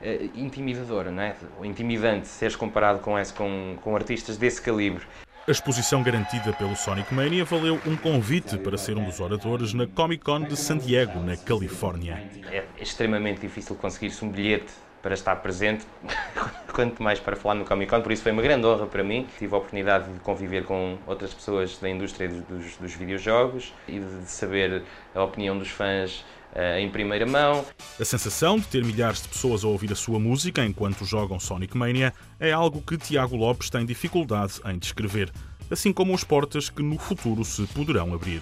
uh, 0.00 0.30
intimidadora, 0.34 1.10
não 1.10 1.22
é? 1.22 1.36
Intimidante 1.62 2.26
seres 2.26 2.56
comparado 2.56 3.00
com, 3.00 3.18
esse, 3.18 3.32
com, 3.32 3.76
com 3.82 3.94
artistas 3.94 4.36
desse 4.36 4.60
calibre. 4.60 5.04
A 5.46 5.50
exposição 5.50 6.02
garantida 6.02 6.54
pelo 6.54 6.74
Sonic 6.74 7.12
Mania 7.12 7.44
valeu 7.44 7.78
um 7.86 7.96
convite 7.96 8.56
para 8.56 8.78
ser 8.78 8.96
um 8.96 9.04
dos 9.04 9.20
oradores 9.20 9.74
na 9.74 9.86
Comic 9.86 10.24
Con 10.24 10.40
de 10.40 10.56
San 10.56 10.78
Diego, 10.78 11.20
na 11.20 11.36
Califórnia. 11.36 12.30
É 12.50 12.64
extremamente 12.80 13.42
difícil 13.42 13.76
conseguir-se 13.76 14.24
um 14.24 14.30
bilhete 14.30 14.72
para 15.04 15.12
estar 15.12 15.36
presente, 15.36 15.84
quanto 16.72 17.02
mais 17.02 17.20
para 17.20 17.36
falar 17.36 17.56
no 17.56 17.66
Comic 17.66 17.90
Con, 17.90 18.00
por 18.00 18.10
isso 18.10 18.22
foi 18.22 18.32
uma 18.32 18.40
grande 18.40 18.66
honra 18.66 18.86
para 18.86 19.04
mim. 19.04 19.26
Tive 19.38 19.54
a 19.54 19.58
oportunidade 19.58 20.10
de 20.10 20.18
conviver 20.20 20.64
com 20.64 20.96
outras 21.06 21.34
pessoas 21.34 21.76
da 21.76 21.90
indústria 21.90 22.26
dos, 22.26 22.76
dos 22.76 22.94
videojogos 22.94 23.74
e 23.86 24.00
de 24.00 24.22
saber 24.24 24.82
a 25.14 25.22
opinião 25.22 25.58
dos 25.58 25.68
fãs 25.68 26.24
uh, 26.54 26.78
em 26.78 26.88
primeira 26.88 27.26
mão. 27.26 27.66
A 28.00 28.04
sensação 28.04 28.58
de 28.58 28.66
ter 28.66 28.82
milhares 28.82 29.20
de 29.20 29.28
pessoas 29.28 29.62
a 29.62 29.68
ouvir 29.68 29.92
a 29.92 29.94
sua 29.94 30.18
música 30.18 30.64
enquanto 30.64 31.04
jogam 31.04 31.38
Sonic 31.38 31.76
Mania 31.76 32.14
é 32.40 32.50
algo 32.50 32.80
que 32.80 32.96
Tiago 32.96 33.36
Lopes 33.36 33.68
tem 33.68 33.84
dificuldade 33.84 34.54
em 34.64 34.78
descrever, 34.78 35.30
assim 35.70 35.92
como 35.92 36.14
as 36.14 36.24
portas 36.24 36.70
que 36.70 36.82
no 36.82 36.98
futuro 36.98 37.44
se 37.44 37.66
poderão 37.66 38.14
abrir. 38.14 38.40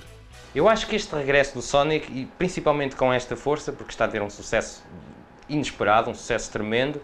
Eu 0.54 0.68
acho 0.68 0.86
que 0.86 0.94
este 0.94 1.12
regresso 1.16 1.54
do 1.54 1.62
Sonic, 1.62 2.06
e 2.12 2.26
principalmente 2.38 2.94
com 2.94 3.12
esta 3.12 3.34
força, 3.34 3.72
porque 3.72 3.90
está 3.90 4.04
a 4.04 4.08
ter 4.08 4.22
um 4.22 4.30
sucesso 4.30 4.84
inesperado, 5.54 6.10
um 6.10 6.14
sucesso 6.14 6.50
tremendo, 6.50 7.00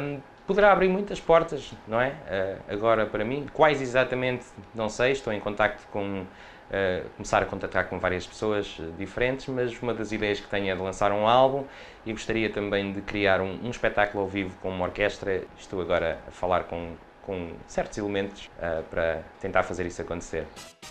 um, 0.00 0.20
poderá 0.46 0.72
abrir 0.72 0.88
muitas 0.88 1.20
portas, 1.20 1.72
não 1.86 2.00
é? 2.00 2.08
Uh, 2.08 2.72
agora, 2.72 3.06
para 3.06 3.24
mim, 3.24 3.46
quais 3.52 3.80
exatamente, 3.80 4.44
não 4.74 4.88
sei, 4.88 5.12
estou 5.12 5.32
em 5.32 5.40
contacto 5.40 5.86
com. 5.90 6.24
Uh, 6.72 7.06
começar 7.18 7.42
a 7.42 7.44
contactar 7.44 7.86
com 7.86 7.98
várias 7.98 8.26
pessoas 8.26 8.80
diferentes, 8.96 9.46
mas 9.46 9.78
uma 9.82 9.92
das 9.92 10.10
ideias 10.10 10.40
que 10.40 10.48
tenho 10.48 10.70
é 10.70 10.74
de 10.74 10.80
lançar 10.80 11.12
um 11.12 11.26
álbum 11.26 11.64
e 12.06 12.12
gostaria 12.12 12.48
também 12.48 12.94
de 12.94 13.02
criar 13.02 13.42
um, 13.42 13.58
um 13.62 13.68
espetáculo 13.68 14.22
ao 14.22 14.28
vivo 14.28 14.56
com 14.62 14.70
uma 14.70 14.86
orquestra. 14.86 15.42
Estou 15.58 15.82
agora 15.82 16.18
a 16.26 16.30
falar 16.30 16.64
com, 16.64 16.94
com 17.20 17.50
certos 17.66 17.98
elementos 17.98 18.46
uh, 18.56 18.82
para 18.84 19.22
tentar 19.38 19.64
fazer 19.64 19.84
isso 19.84 20.00
acontecer. 20.00 20.46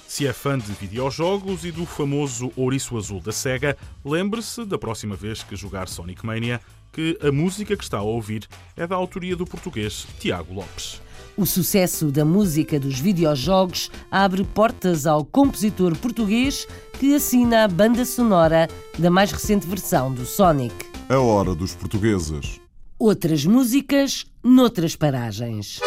Se 0.08 0.28
é 0.28 0.34
fã 0.34 0.56
de 0.56 0.72
videojogos 0.74 1.66
e 1.66 1.72
do 1.72 1.86
famoso 1.86 2.52
ouriço 2.56 2.96
azul 2.98 3.20
da 3.20 3.32
SEGA, 3.32 3.76
lembre-se 4.06 4.66
da 4.66 4.78
próxima 4.78 5.16
vez 5.16 5.42
que 5.42 5.56
jogar 5.56 5.88
Sonic 5.88 6.24
Mania 6.24 6.60
que 6.92 7.18
a 7.22 7.32
música 7.32 7.76
que 7.76 7.84
está 7.84 7.98
a 7.98 8.04
ouvir 8.04 8.48
é 8.76 8.86
da 8.86 8.96
autoria 8.96 9.36
do 9.36 9.46
português 9.46 10.06
Tiago 10.20 10.54
Lopes. 10.54 11.02
O 11.38 11.46
sucesso 11.46 12.12
da 12.12 12.26
música 12.26 12.80
dos 12.80 13.00
videojogos 13.00 13.90
abre 14.12 14.44
portas 14.44 15.08
ao 15.08 15.24
compositor 15.24 15.96
português 15.98 16.68
que 17.00 17.16
assina 17.16 17.64
a 17.64 17.68
banda 17.68 18.06
sonora 18.06 18.68
da 19.00 19.10
mais 19.10 19.32
recente 19.32 19.66
versão 19.66 20.14
do 20.14 20.26
Sonic. 20.26 20.76
A 21.10 21.18
hora 21.20 21.56
dos 21.56 21.74
portugueses. 21.74 22.60
Outras 23.00 23.46
músicas 23.46 24.26
noutras 24.44 24.96
paragens. 24.96 25.80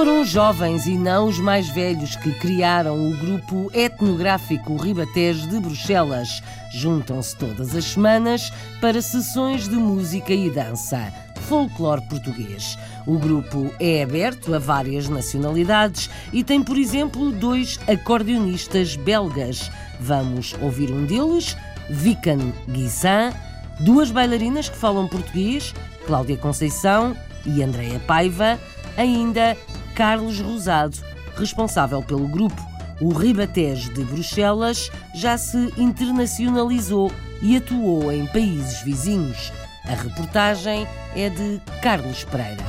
Foram 0.00 0.22
os 0.22 0.30
jovens 0.30 0.86
e 0.86 0.96
não 0.96 1.28
os 1.28 1.38
mais 1.38 1.68
velhos 1.68 2.16
que 2.16 2.32
criaram 2.32 3.10
o 3.10 3.14
grupo 3.18 3.70
etnográfico 3.74 4.74
Ribatejo 4.74 5.46
de 5.46 5.60
Bruxelas. 5.60 6.42
Juntam-se 6.72 7.36
todas 7.36 7.76
as 7.76 7.84
semanas 7.84 8.50
para 8.80 9.02
sessões 9.02 9.68
de 9.68 9.76
música 9.76 10.32
e 10.32 10.48
dança. 10.48 11.12
Folclore 11.42 12.00
português. 12.08 12.78
O 13.06 13.18
grupo 13.18 13.74
é 13.78 14.02
aberto 14.02 14.54
a 14.54 14.58
várias 14.58 15.06
nacionalidades 15.06 16.08
e 16.32 16.42
tem, 16.42 16.62
por 16.62 16.78
exemplo, 16.78 17.30
dois 17.30 17.78
acordeonistas 17.86 18.96
belgas. 18.96 19.70
Vamos 20.00 20.56
ouvir 20.62 20.90
um 20.90 21.04
deles, 21.04 21.54
Vican 21.90 22.54
Guissin, 22.66 23.34
duas 23.78 24.10
bailarinas 24.10 24.66
que 24.66 24.78
falam 24.78 25.06
português, 25.06 25.74
Cláudia 26.06 26.38
Conceição 26.38 27.14
e 27.44 27.62
Andréa 27.62 28.00
Paiva, 28.06 28.58
ainda 28.96 29.54
Carlos 29.94 30.40
Rosado, 30.40 30.96
responsável 31.36 32.02
pelo 32.02 32.26
grupo. 32.28 32.60
O 33.00 33.12
Ribatejo 33.12 33.92
de 33.94 34.04
Bruxelas 34.04 34.90
já 35.14 35.38
se 35.38 35.56
internacionalizou 35.78 37.10
e 37.40 37.56
atuou 37.56 38.12
em 38.12 38.26
países 38.26 38.82
vizinhos. 38.82 39.50
A 39.84 39.94
reportagem 39.94 40.86
é 41.16 41.30
de 41.30 41.60
Carlos 41.82 42.24
Pereira. 42.24 42.64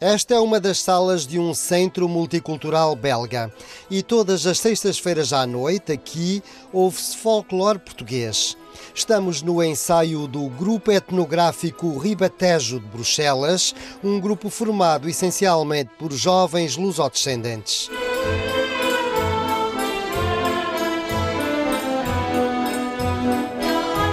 Esta 0.00 0.34
é 0.34 0.38
uma 0.38 0.60
das 0.60 0.80
salas 0.80 1.26
de 1.26 1.38
um 1.38 1.54
centro 1.54 2.06
multicultural 2.08 2.94
belga 2.94 3.50
e 3.90 4.02
todas 4.02 4.46
as 4.46 4.58
sextas-feiras 4.58 5.32
à 5.32 5.46
noite 5.46 5.90
aqui 5.90 6.42
ouve-se 6.70 7.16
folclore 7.16 7.78
português. 7.78 8.56
Estamos 8.94 9.42
no 9.42 9.62
ensaio 9.62 10.26
do 10.26 10.48
Grupo 10.48 10.90
Etnográfico 10.90 11.96
Ribatejo 11.98 12.80
de 12.80 12.86
Bruxelas, 12.86 13.74
um 14.02 14.20
grupo 14.20 14.50
formado 14.50 15.08
essencialmente 15.08 15.90
por 15.98 16.12
jovens 16.12 16.76
lusodescendentes. 16.76 17.90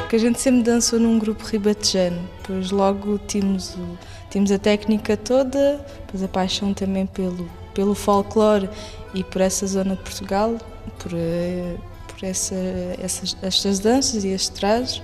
Porque 0.01 0.17
a 0.17 0.19
gente 0.19 0.39
sempre 0.39 0.61
dançou 0.61 0.99
num 0.99 1.17
grupo 1.17 1.43
ribatejano, 1.43 2.29
depois 2.37 2.69
logo 2.69 3.17
tínhamos, 3.27 3.73
o, 3.73 3.97
tínhamos 4.29 4.51
a 4.51 4.59
técnica 4.59 5.17
toda, 5.17 5.83
depois 6.05 6.21
a 6.21 6.27
paixão 6.27 6.71
também 6.71 7.07
pelo, 7.07 7.49
pelo 7.73 7.95
folclore 7.95 8.69
e 9.15 9.23
por 9.23 9.41
essa 9.41 9.65
zona 9.65 9.95
de 9.95 10.03
Portugal, 10.03 10.55
por, 10.99 11.13
eh, 11.15 11.77
essa, 12.25 12.55
essas, 12.99 13.37
estas 13.41 13.79
danças 13.79 14.23
e 14.23 14.29
estes 14.29 14.49
trajes, 14.49 15.01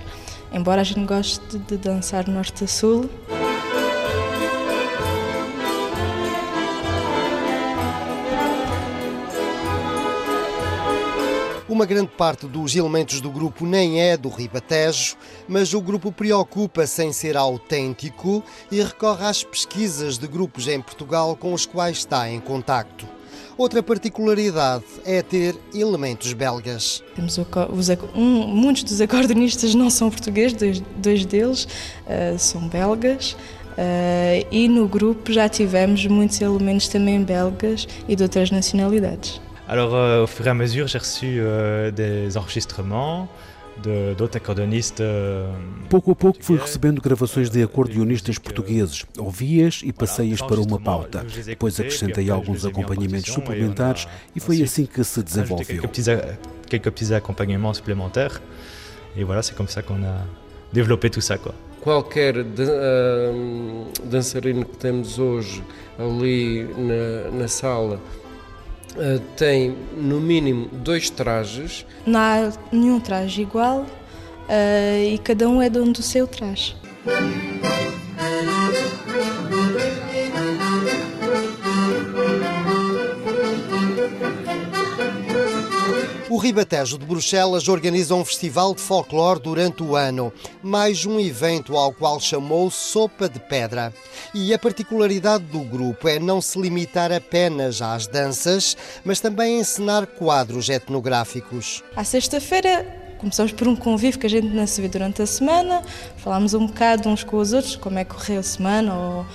embora 0.52 0.80
a 0.80 0.84
gente 0.84 1.04
goste 1.04 1.40
de, 1.48 1.58
de 1.58 1.76
dançar 1.76 2.28
norte 2.28 2.64
a 2.64 2.66
sul. 2.66 3.08
Uma 11.70 11.86
grande 11.86 12.10
parte 12.10 12.46
dos 12.48 12.74
elementos 12.74 13.20
do 13.20 13.30
grupo 13.30 13.64
nem 13.64 14.02
é 14.02 14.16
do 14.16 14.28
Ribatejo, 14.28 15.16
mas 15.48 15.72
o 15.72 15.80
grupo 15.80 16.10
preocupa-se 16.10 17.04
em 17.04 17.12
ser 17.12 17.36
autêntico 17.36 18.42
e 18.72 18.82
recorre 18.82 19.24
às 19.24 19.44
pesquisas 19.44 20.18
de 20.18 20.26
grupos 20.26 20.66
em 20.66 20.80
Portugal 20.80 21.36
com 21.36 21.54
os 21.54 21.64
quais 21.64 21.98
está 21.98 22.28
em 22.28 22.40
contacto. 22.40 23.19
Outra 23.60 23.82
particularidade 23.82 24.84
é 25.04 25.20
ter 25.20 25.54
elementos 25.74 26.32
belgas. 26.32 27.04
Temos 27.14 27.36
os, 27.36 27.90
um, 28.14 28.46
muitos 28.46 28.84
dos 28.84 29.02
acordeonistas 29.02 29.74
não 29.74 29.90
são 29.90 30.08
portugueses, 30.08 30.54
dois, 30.54 30.82
dois 30.96 31.26
deles 31.26 31.64
uh, 32.06 32.38
são 32.38 32.66
belgas. 32.68 33.32
Uh, 33.72 34.46
e 34.50 34.66
no 34.66 34.88
grupo 34.88 35.30
já 35.30 35.46
tivemos 35.46 36.06
muitos 36.06 36.40
elementos 36.40 36.88
também 36.88 37.22
belgas 37.22 37.86
e 38.08 38.16
de 38.16 38.22
outras 38.22 38.50
nacionalidades. 38.50 39.42
Alors, 39.68 39.92
euh, 39.92 40.22
au 40.22 40.26
fur 40.26 40.46
et 40.46 40.50
à 40.50 40.54
mesure, 40.54 40.88
j'ai 40.88 40.98
reçu 40.98 41.38
euh, 41.38 41.90
des 41.90 42.38
enregistrements 42.38 43.28
de, 43.82 44.14
de 44.14 44.36
acordeonistas. 44.36 45.06
Pouco 45.88 46.12
a 46.12 46.14
pouco 46.14 46.42
fui 46.42 46.56
recebendo 46.56 47.00
gravações 47.00 47.50
de 47.50 47.62
acordeonistas 47.62 48.38
portugueses. 48.38 49.04
Ouvi-as 49.18 49.82
e 49.84 49.92
passei-as 49.92 50.40
para 50.40 50.60
uma 50.60 50.80
pauta. 50.80 51.24
Depois 51.44 51.78
acrescentei 51.80 52.30
alguns 52.30 52.64
acompanhamentos 52.64 53.32
suplementares 53.32 54.06
e 54.34 54.40
foi 54.40 54.62
assim 54.62 54.86
que 54.86 55.02
se 55.04 55.22
desenvolveu. 55.22 55.82
Quelques 56.68 56.92
petits 56.92 57.12
acompanhaments 57.12 57.74
supplémentaires. 57.78 58.40
E 59.16 59.24
voilà, 59.24 59.42
c'est 59.42 59.56
comme 59.56 59.68
ça 59.68 59.82
qu'on 59.82 60.02
a 60.04 60.24
développé 60.72 61.10
tout 61.10 61.20
ça, 61.20 61.36
quoi. 61.36 61.52
Qualquer 61.80 62.36
uh, 62.36 63.90
dançarino 64.04 64.64
que 64.64 64.76
temos 64.76 65.18
hoje 65.18 65.62
ali 65.98 66.64
na, 66.76 67.30
na 67.30 67.48
sala 67.48 67.98
Uh, 68.96 69.20
tem 69.36 69.76
no 69.96 70.20
mínimo 70.20 70.68
dois 70.72 71.10
trajes. 71.10 71.86
Não 72.04 72.18
há 72.18 72.52
nenhum 72.72 72.98
traje 72.98 73.42
igual 73.42 73.82
uh, 73.82 75.04
e 75.04 75.18
cada 75.18 75.48
um 75.48 75.62
é 75.62 75.70
dono 75.70 75.92
do 75.92 76.02
seu 76.02 76.26
traje. 76.26 76.76
Ribatejo 86.40 86.96
de 86.96 87.04
Bruxelas 87.04 87.68
organiza 87.68 88.14
um 88.14 88.24
festival 88.24 88.74
de 88.74 88.80
folclore 88.80 89.38
durante 89.38 89.82
o 89.82 89.94
ano, 89.94 90.32
mais 90.62 91.04
um 91.04 91.20
evento 91.20 91.76
ao 91.76 91.92
qual 91.92 92.18
chamou 92.18 92.70
Sopa 92.70 93.28
de 93.28 93.38
Pedra. 93.38 93.92
E 94.32 94.54
a 94.54 94.58
particularidade 94.58 95.44
do 95.44 95.60
grupo 95.60 96.08
é 96.08 96.18
não 96.18 96.40
se 96.40 96.58
limitar 96.58 97.12
apenas 97.12 97.82
às 97.82 98.06
danças, 98.06 98.74
mas 99.04 99.20
também 99.20 99.60
encenar 99.60 100.06
quadros 100.06 100.70
etnográficos. 100.70 101.84
À 101.94 102.04
sexta-feira 102.04 102.86
começamos 103.18 103.52
por 103.52 103.68
um 103.68 103.76
convívio 103.76 104.18
que 104.18 104.26
a 104.26 104.30
gente 104.30 104.48
vê 104.80 104.88
durante 104.88 105.20
a 105.20 105.26
semana, 105.26 105.82
falámos 106.16 106.54
um 106.54 106.66
bocado 106.66 107.06
uns 107.10 107.22
com 107.22 107.36
os 107.36 107.52
outros, 107.52 107.76
como 107.76 107.98
é 107.98 108.04
que 108.04 108.14
correu 108.14 108.40
a 108.40 108.42
semana 108.42 108.94
ou, 108.94 109.26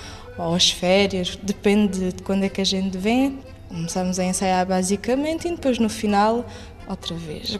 ou 0.44 0.54
as 0.56 0.70
férias, 0.70 1.38
depende 1.40 2.12
de 2.12 2.22
quando 2.24 2.42
é 2.42 2.48
que 2.48 2.60
a 2.60 2.66
gente 2.66 2.98
vem. 2.98 3.38
Começamos 3.68 4.18
a 4.18 4.24
ensaiar 4.24 4.64
basicamente 4.64 5.48
e 5.48 5.50
depois 5.50 5.78
no 5.78 5.88
final 5.88 6.44
outra 6.88 7.14
vez, 7.14 7.58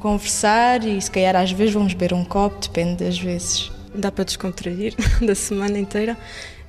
conversar 0.00 0.84
e 0.84 1.00
se 1.00 1.10
calhar 1.10 1.36
às 1.36 1.50
vezes 1.52 1.74
vamos 1.74 1.94
beber 1.94 2.12
um 2.14 2.24
copo, 2.24 2.60
depende 2.60 3.04
das 3.04 3.18
vezes. 3.18 3.70
Dá 3.94 4.10
para 4.10 4.24
descontrair 4.24 4.94
da 5.24 5.34
semana 5.34 5.78
inteira 5.78 6.16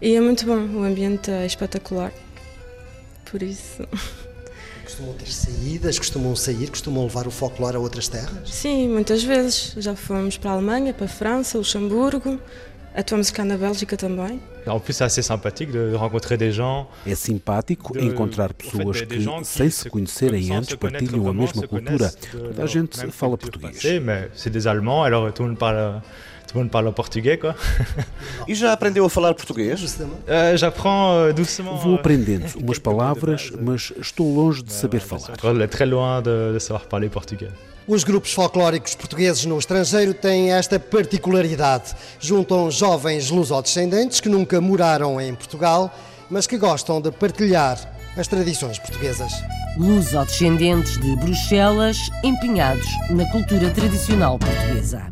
e 0.01 0.15
é 0.15 0.21
muito 0.21 0.45
bom, 0.45 0.79
o 0.79 0.83
ambiente 0.83 1.31
é 1.31 1.45
espetacular. 1.45 2.11
Por 3.29 3.41
isso. 3.41 3.87
Costumam 4.83 5.13
ter 5.13 5.31
saídas, 5.31 5.97
costumam 5.97 6.35
sair, 6.35 6.69
costumam 6.69 7.03
levar 7.05 7.25
o 7.25 7.31
folclore 7.31 7.77
a 7.77 7.79
outras 7.79 8.07
terras? 8.07 8.49
Sim, 8.49 8.89
muitas 8.89 9.23
vezes. 9.23 9.73
Já 9.77 9.95
fomos 9.95 10.37
para 10.37 10.51
a 10.51 10.53
Alemanha, 10.53 10.93
para 10.93 11.05
a 11.05 11.09
França, 11.09 11.57
Luxemburgo, 11.57 12.39
atuamos 12.93 13.31
cá 13.31 13.43
na 13.43 13.57
Bélgica 13.57 13.97
também. 13.97 14.39
En 14.65 14.79
plus, 14.79 14.93
c'est 14.93 15.03
assez 15.03 15.21
sympathique 15.21 15.71
de 15.71 15.93
rencontrer 15.93 16.37
des 16.37 16.51
gens. 16.51 16.87
É 17.05 17.15
simpático 17.15 17.97
encontrar 17.97 18.53
pessoas 18.53 19.01
que, 19.01 19.43
sem 19.43 19.69
se 19.69 19.89
conhecerem 19.89 20.51
antes, 20.55 20.75
partilham 20.75 21.27
a 21.27 21.33
mesma 21.33 21.67
cultura. 21.67 22.11
Toda 22.31 22.63
a 22.63 22.65
gente 22.65 22.97
fala 23.11 23.37
português. 23.37 23.83
Mas 24.01 24.29
c'est 24.35 24.49
des 24.49 24.67
Allemands, 24.67 25.03
alors 25.03 25.31
tout 25.33 25.43
le 25.43 25.49
monde 25.49 25.57
parle. 25.57 26.01
Tout 26.53 26.59
le 26.59 26.65
monde 26.65 26.71
parle 26.71 26.93
português, 26.93 27.39
quoi. 27.39 27.55
E 28.47 28.53
já 28.53 28.73
aprendeu 28.73 29.03
a 29.03 29.09
falar 29.09 29.33
português? 29.33 29.81
Uh, 29.81 30.55
J'apprends 30.55 31.31
uh, 31.31 31.33
doucement. 31.33 31.77
Vou 31.77 31.95
aprendendo 31.95 32.45
umas 32.61 32.77
palavras, 32.77 33.51
mas 33.59 33.91
estou 33.99 34.31
longe 34.31 34.61
de 34.61 34.71
saber 34.71 34.99
falar. 34.99 35.35
Très 35.67 35.85
loin 35.87 36.21
de, 36.21 36.53
de 36.53 36.59
savoir 36.59 36.85
parler 36.85 37.09
portugais. 37.09 37.51
Os 37.87 38.03
grupos 38.03 38.33
folclóricos 38.33 38.93
portugueses 38.93 39.45
no 39.45 39.57
estrangeiro 39.57 40.13
têm 40.13 40.51
esta 40.51 40.79
particularidade. 40.79 41.95
Juntam 42.19 42.69
jovens 42.69 43.31
lusodescendentes 43.31 44.19
que 44.19 44.29
nunca 44.29 44.61
moraram 44.61 45.19
em 45.19 45.33
Portugal, 45.33 45.91
mas 46.29 46.45
que 46.45 46.59
gostam 46.59 47.01
de 47.01 47.11
partilhar 47.11 47.79
as 48.15 48.27
tradições 48.27 48.77
portuguesas. 48.77 49.33
Lusodescendentes 49.75 50.99
de 50.99 51.15
Bruxelas 51.15 51.97
empenhados 52.23 52.85
na 53.09 53.25
cultura 53.31 53.71
tradicional 53.71 54.37
portuguesa. 54.37 55.11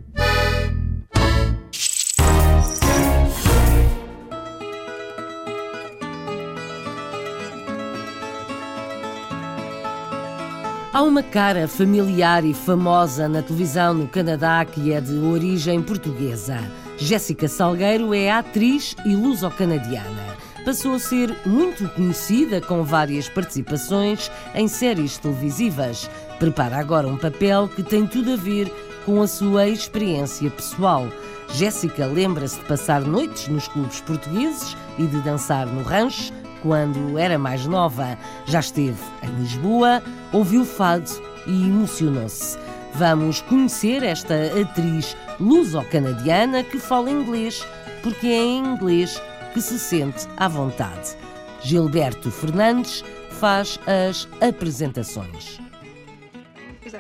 Há 10.93 11.03
uma 11.03 11.23
cara 11.23 11.69
familiar 11.69 12.43
e 12.43 12.53
famosa 12.53 13.29
na 13.29 13.41
televisão 13.41 13.93
no 13.93 14.09
Canadá 14.09 14.65
que 14.65 14.91
é 14.91 14.99
de 14.99 15.17
origem 15.19 15.81
portuguesa. 15.81 16.59
Jéssica 16.97 17.47
Salgueiro 17.47 18.13
é 18.13 18.29
atriz 18.29 18.93
e 19.05 19.15
luso-canadiana. 19.15 20.35
Passou 20.65 20.95
a 20.95 20.99
ser 20.99 21.33
muito 21.45 21.87
conhecida 21.95 22.59
com 22.59 22.83
várias 22.83 23.29
participações 23.29 24.29
em 24.53 24.67
séries 24.67 25.17
televisivas. 25.17 26.09
Prepara 26.39 26.77
agora 26.77 27.07
um 27.07 27.17
papel 27.17 27.69
que 27.69 27.83
tem 27.83 28.05
tudo 28.05 28.33
a 28.33 28.35
ver 28.35 28.69
com 29.05 29.21
a 29.21 29.27
sua 29.27 29.69
experiência 29.69 30.51
pessoal. 30.51 31.07
Jéssica 31.53 32.05
lembra-se 32.05 32.59
de 32.59 32.65
passar 32.65 32.99
noites 32.99 33.47
nos 33.47 33.65
clubes 33.69 34.01
portugueses 34.01 34.75
e 34.99 35.07
de 35.07 35.21
dançar 35.21 35.67
no 35.67 35.83
rancho 35.83 36.33
quando 36.62 37.18
era 37.18 37.38
mais 37.38 37.66
nova. 37.66 38.18
Já 38.45 38.59
esteve 38.59 39.01
em 39.24 39.30
Lisboa, 39.41 40.01
ouviu 40.32 40.66
fado 40.66 41.09
e 41.47 41.64
emocionou-se. 41.64 42.57
Vamos 42.93 43.41
conhecer 43.41 44.03
esta 44.03 44.36
atriz 44.59 45.16
luso-canadiana 45.39 46.64
que 46.64 46.78
fala 46.78 47.09
inglês, 47.09 47.66
porque 48.03 48.28
é 48.28 48.43
em 48.43 48.66
inglês 48.66 49.22
que 49.53 49.62
se 49.62 49.80
sente 49.80 50.28
à 50.38 50.47
vontade. 50.47 51.16
Gilberto 51.64 52.32
Fernandes 52.32 53.03
faz 53.32 53.80
as 53.88 54.28
apresentações. 54.41 55.59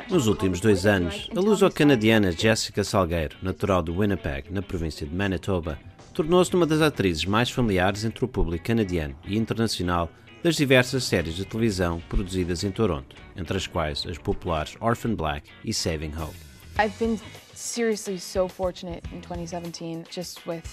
Nos 0.09 0.27
últimos 0.27 0.59
dois 0.59 0.85
anos, 0.85 1.29
a 1.35 1.39
luso-canadiana 1.39 2.31
Jessica 2.31 2.83
Salgueiro, 2.83 3.35
natural 3.41 3.81
de 3.81 3.91
Winnipeg, 3.91 4.51
na 4.51 4.61
província 4.61 5.05
de 5.05 5.13
Manitoba, 5.13 5.77
tornou-se 6.13 6.53
uma 6.55 6.65
das 6.65 6.81
atrizes 6.81 7.25
mais 7.25 7.49
familiares 7.49 8.03
entre 8.03 8.23
o 8.23 8.27
público 8.27 8.65
canadiano 8.65 9.15
e 9.25 9.37
internacional 9.37 10.09
das 10.43 10.55
diversas 10.55 11.03
séries 11.03 11.35
de 11.35 11.45
televisão 11.45 12.01
produzidas 12.09 12.63
em 12.63 12.71
Toronto, 12.71 13.15
entre 13.35 13.57
as 13.57 13.67
quais 13.67 14.05
as 14.07 14.17
populares 14.17 14.75
Orphan 14.79 15.15
Black 15.15 15.49
e 15.63 15.73
Saving 15.73 16.13
Hope. 16.17 16.35
I've 16.79 16.97
been 16.97 17.19
seriously 17.53 18.19
so 18.19 18.47
fortunate 18.47 19.01
in 19.13 19.21
2017 19.21 20.05
just 20.09 20.45
with 20.47 20.63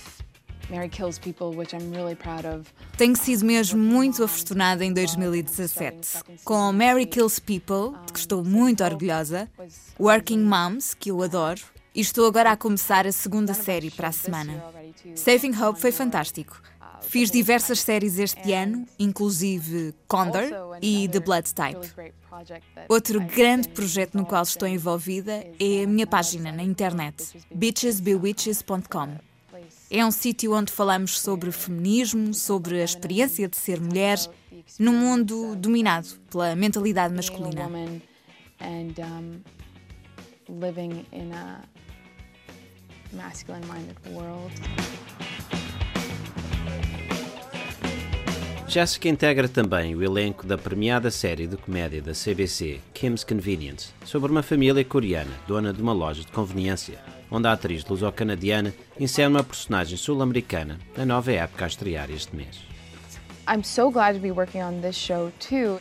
Mary 0.70 0.88
Kills 0.88 1.18
People, 1.18 1.56
which 1.56 1.74
I'm 1.74 1.92
really 1.92 2.14
proud 2.14 2.46
of. 2.46 2.72
Tenho 2.96 3.16
sido 3.16 3.44
mesmo 3.44 3.78
muito 3.78 4.22
afortunada 4.24 4.84
em 4.84 4.92
2017 4.92 6.24
com 6.44 6.72
Mary 6.72 7.06
Kills 7.06 7.40
People, 7.40 7.98
de 8.06 8.12
que 8.12 8.18
estou 8.18 8.44
muito 8.44 8.82
orgulhosa, 8.84 9.48
Working 9.98 10.40
Moms, 10.40 10.94
que 10.94 11.10
eu 11.10 11.22
adoro, 11.22 11.60
e 11.94 12.00
estou 12.00 12.26
agora 12.26 12.52
a 12.52 12.56
começar 12.56 13.06
a 13.06 13.12
segunda 13.12 13.54
série 13.54 13.90
para 13.90 14.08
a 14.08 14.12
semana. 14.12 14.62
Saving 15.14 15.54
Hope 15.56 15.80
foi 15.80 15.92
fantástico. 15.92 16.60
Fiz 17.02 17.30
diversas 17.30 17.80
séries 17.80 18.18
este 18.18 18.52
ano, 18.52 18.86
inclusive 18.98 19.94
Condor 20.06 20.78
e 20.82 21.08
The 21.08 21.20
Blood 21.20 21.54
Type. 21.54 22.12
Outro 22.88 23.20
grande 23.20 23.68
projeto 23.68 24.16
no 24.16 24.26
qual 24.26 24.42
estou 24.42 24.68
envolvida 24.68 25.44
é 25.58 25.84
a 25.84 25.86
minha 25.86 26.06
página 26.06 26.52
na 26.52 26.62
internet, 26.62 27.38
bitchesbewitches.com. 27.54 29.16
É 29.90 30.04
um 30.04 30.10
sítio 30.10 30.54
onde 30.54 30.70
falamos 30.70 31.18
sobre 31.18 31.50
feminismo, 31.50 32.34
sobre 32.34 32.80
a 32.80 32.84
experiência 32.84 33.48
de 33.48 33.56
ser 33.56 33.80
mulher 33.80 34.18
num 34.78 34.92
mundo 34.92 35.56
dominado 35.56 36.08
pela 36.30 36.54
mentalidade 36.54 37.14
masculina. 37.14 37.70
A 43.12 43.16
masculine-minded 43.16 43.96
world. 44.12 44.52
Jessica 48.68 49.08
integra 49.08 49.48
também 49.48 49.96
o 49.96 50.02
elenco 50.02 50.46
da 50.46 50.58
premiada 50.58 51.10
série 51.10 51.46
de 51.46 51.56
comédia 51.56 52.02
da 52.02 52.12
CBC, 52.12 52.80
Kim's 52.92 53.24
Convenience, 53.24 53.94
sobre 54.04 54.30
uma 54.30 54.42
família 54.42 54.84
coreana, 54.84 55.30
dona 55.46 55.72
de 55.72 55.80
uma 55.80 55.94
loja 55.94 56.20
de 56.20 56.30
conveniência, 56.30 56.98
onde 57.30 57.48
a 57.48 57.52
atriz 57.52 57.82
luso-canadiana 57.86 58.74
insere 59.00 59.28
uma 59.28 59.42
personagem 59.42 59.96
sul-americana 59.96 60.78
na 60.94 61.06
nova 61.06 61.32
época 61.32 61.64
a 61.64 61.68
estrear 61.68 62.10
este 62.10 62.36
mês. 62.36 62.58
I'm 63.48 63.64
so 63.64 63.90
glad 63.90 64.14
to 64.16 64.20
be 64.20 64.30
working 64.30 64.62
on 64.62 64.82
this 64.82 64.96
show 64.96 65.32
too. 65.40 65.80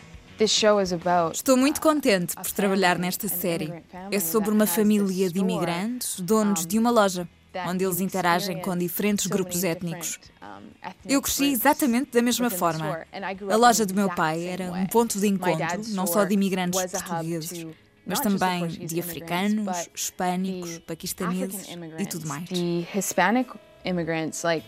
Estou 1.31 1.57
muito 1.57 1.81
contente 1.81 2.35
por 2.35 2.51
trabalhar 2.51 2.97
nesta 2.97 3.27
série. 3.27 3.73
É 4.11 4.19
sobre 4.19 4.51
uma 4.51 4.67
família 4.67 5.29
de 5.29 5.39
imigrantes, 5.39 6.19
donos 6.19 6.65
de 6.65 6.77
uma 6.77 6.89
loja, 6.91 7.27
onde 7.67 7.83
eles 7.83 7.99
interagem 7.99 8.61
com 8.61 8.77
diferentes 8.77 9.25
grupos 9.27 9.63
étnicos. 9.63 10.19
Eu 11.07 11.21
cresci 11.21 11.51
exatamente 11.51 12.11
da 12.11 12.21
mesma 12.21 12.49
forma. 12.49 13.05
A 13.49 13.55
loja 13.55 13.85
do 13.85 13.93
meu 13.93 14.09
pai 14.09 14.45
era 14.45 14.71
um 14.71 14.85
ponto 14.85 15.19
de 15.19 15.27
encontro, 15.27 15.81
não 15.89 16.05
só 16.07 16.23
de 16.23 16.33
imigrantes 16.33 16.79
portugueses, 16.91 17.65
mas 18.05 18.19
também 18.19 18.67
de 18.67 18.99
africanos, 18.99 19.89
hispânicos, 19.93 20.79
paquistaneses 20.79 21.67
e 21.99 22.05
tudo 22.05 22.27
mais. 22.27 22.49
Hispanic 22.95 23.51
immigrants, 23.85 24.43
like 24.43 24.65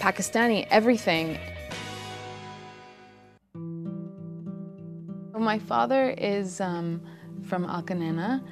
Pakistani, 0.00 0.66
everything. 0.70 1.38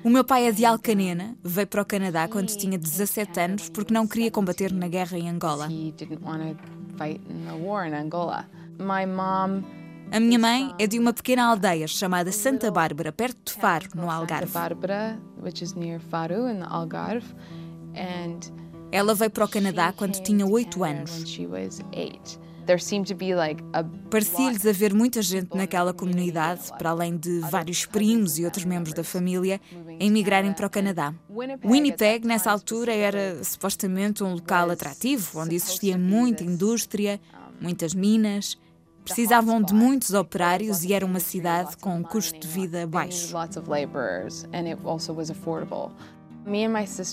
O 0.05 0.09
meu 0.09 0.24
pai 0.24 0.47
é 0.47 0.53
de 0.53 0.64
Alcanena, 0.64 1.37
veio 1.43 1.66
para 1.66 1.82
o 1.82 1.84
Canadá 1.84 2.28
quando 2.28 2.49
tinha 2.49 2.78
17 2.78 3.41
anos 3.41 3.68
porque 3.68 3.93
não 3.93 4.07
queria 4.07 4.30
combater 4.30 4.72
na 4.72 4.89
guerra 4.89 5.18
em 5.18 5.28
Angola. 5.28 5.66
He 5.66 5.93
didn't 5.93 6.22
want 6.24 6.57
to 6.57 6.97
fight 6.97 7.20
in 7.28 7.47
the 7.47 7.53
war 7.53 7.87
in 7.87 7.95
Angola. 7.95 8.47
My 8.78 9.07
mom 9.07 9.64
a 10.12 10.20
minha 10.20 10.39
mãe 10.39 10.72
é 10.78 10.87
de 10.87 11.01
uma 11.01 11.12
pequena 11.12 11.47
aldeia 11.47 11.89
chamada 11.89 12.30
Santa 12.30 12.70
Bárbara, 12.70 13.11
perto 13.11 13.53
de 13.53 13.61
Faro, 13.61 13.89
no 13.95 14.09
Algarve. 14.09 14.53
Ela 18.93 19.14
veio 19.14 19.30
para 19.30 19.45
o 19.45 19.49
Canadá 19.49 19.93
quando 19.93 20.22
tinha 20.22 20.47
8 20.47 20.84
anos. 20.84 21.24
Parecia-lhes 24.11 24.67
haver 24.67 24.93
muita 24.93 25.23
gente 25.23 25.57
naquela 25.57 25.93
comunidade, 25.93 26.71
para 26.77 26.91
além 26.91 27.17
de 27.17 27.41
vários 27.41 27.87
primos 27.87 28.39
e 28.39 28.45
outros 28.45 28.64
membros 28.64 28.95
da 28.95 29.05
família, 29.05 29.61
a 30.01 30.05
emigrarem 30.05 30.53
para 30.53 30.67
o 30.67 30.71
Canadá. 30.71 31.14
Winnipeg, 31.64 32.27
nessa 32.27 32.51
altura, 32.51 32.93
era 32.93 33.43
supostamente 33.45 34.23
um 34.23 34.35
local 34.35 34.71
atrativo, 34.71 35.41
onde 35.41 35.55
existia 35.55 35.97
muita 35.97 36.45
indústria, 36.45 37.21
muitas 37.61 37.95
minas. 37.95 38.59
Precisavam 39.05 39.62
de 39.62 39.73
muitos 39.73 40.12
operários 40.14 40.83
e 40.83 40.93
era 40.93 41.07
uma 41.07 41.21
cidade 41.21 41.77
com 41.77 41.97
um 41.97 42.03
custo 42.03 42.41
de 42.41 42.49
vida 42.49 42.85
baixo. 42.89 43.33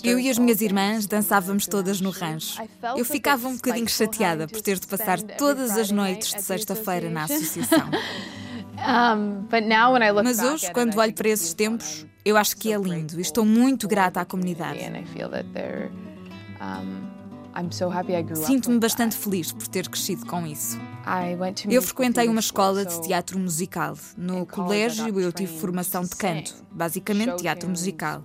Eu 0.04 0.18
e 0.18 0.30
as 0.30 0.38
minhas 0.38 0.60
irmãs 0.60 1.06
dançamos 1.06 1.66
todas 1.66 2.00
no 2.00 2.10
rancho. 2.10 2.62
Eu 2.96 3.04
ficava 3.04 3.48
um 3.48 3.56
bocadinho 3.56 3.88
chateada 3.88 4.46
por 4.46 4.60
ter 4.60 4.78
de 4.78 4.86
passar 4.86 5.20
todas 5.20 5.76
as 5.76 5.90
noites 5.90 6.34
de 6.34 6.42
sexta-feira 6.42 7.10
na 7.10 7.24
associação. 7.24 7.90
Mas 10.22 10.40
hoje, 10.40 10.72
quando 10.72 10.98
olho 10.98 11.14
para 11.14 11.28
esses 11.28 11.54
tempos, 11.54 12.04
eu 12.24 12.36
acho 12.36 12.56
que 12.56 12.72
é 12.72 12.76
lindo 12.76 13.18
e 13.18 13.22
estou 13.22 13.44
muito 13.44 13.86
grata 13.88 14.20
à 14.20 14.24
comunidade. 14.24 14.80
Sinto-me 18.46 18.78
bastante 18.78 19.16
feliz 19.16 19.52
por 19.52 19.68
ter 19.68 19.88
crescido 19.88 20.26
com 20.26 20.46
isso. 20.46 20.78
Eu 21.68 21.82
frequentei 21.82 22.28
uma 22.28 22.40
escola 22.40 22.84
de 22.84 23.00
teatro 23.02 23.38
musical. 23.38 23.96
No 24.16 24.46
colégio 24.46 25.20
eu 25.20 25.32
tive 25.32 25.58
formação 25.58 26.02
de 26.02 26.16
canto, 26.16 26.54
basicamente 26.70 27.36
teatro 27.36 27.68
musical. 27.68 28.22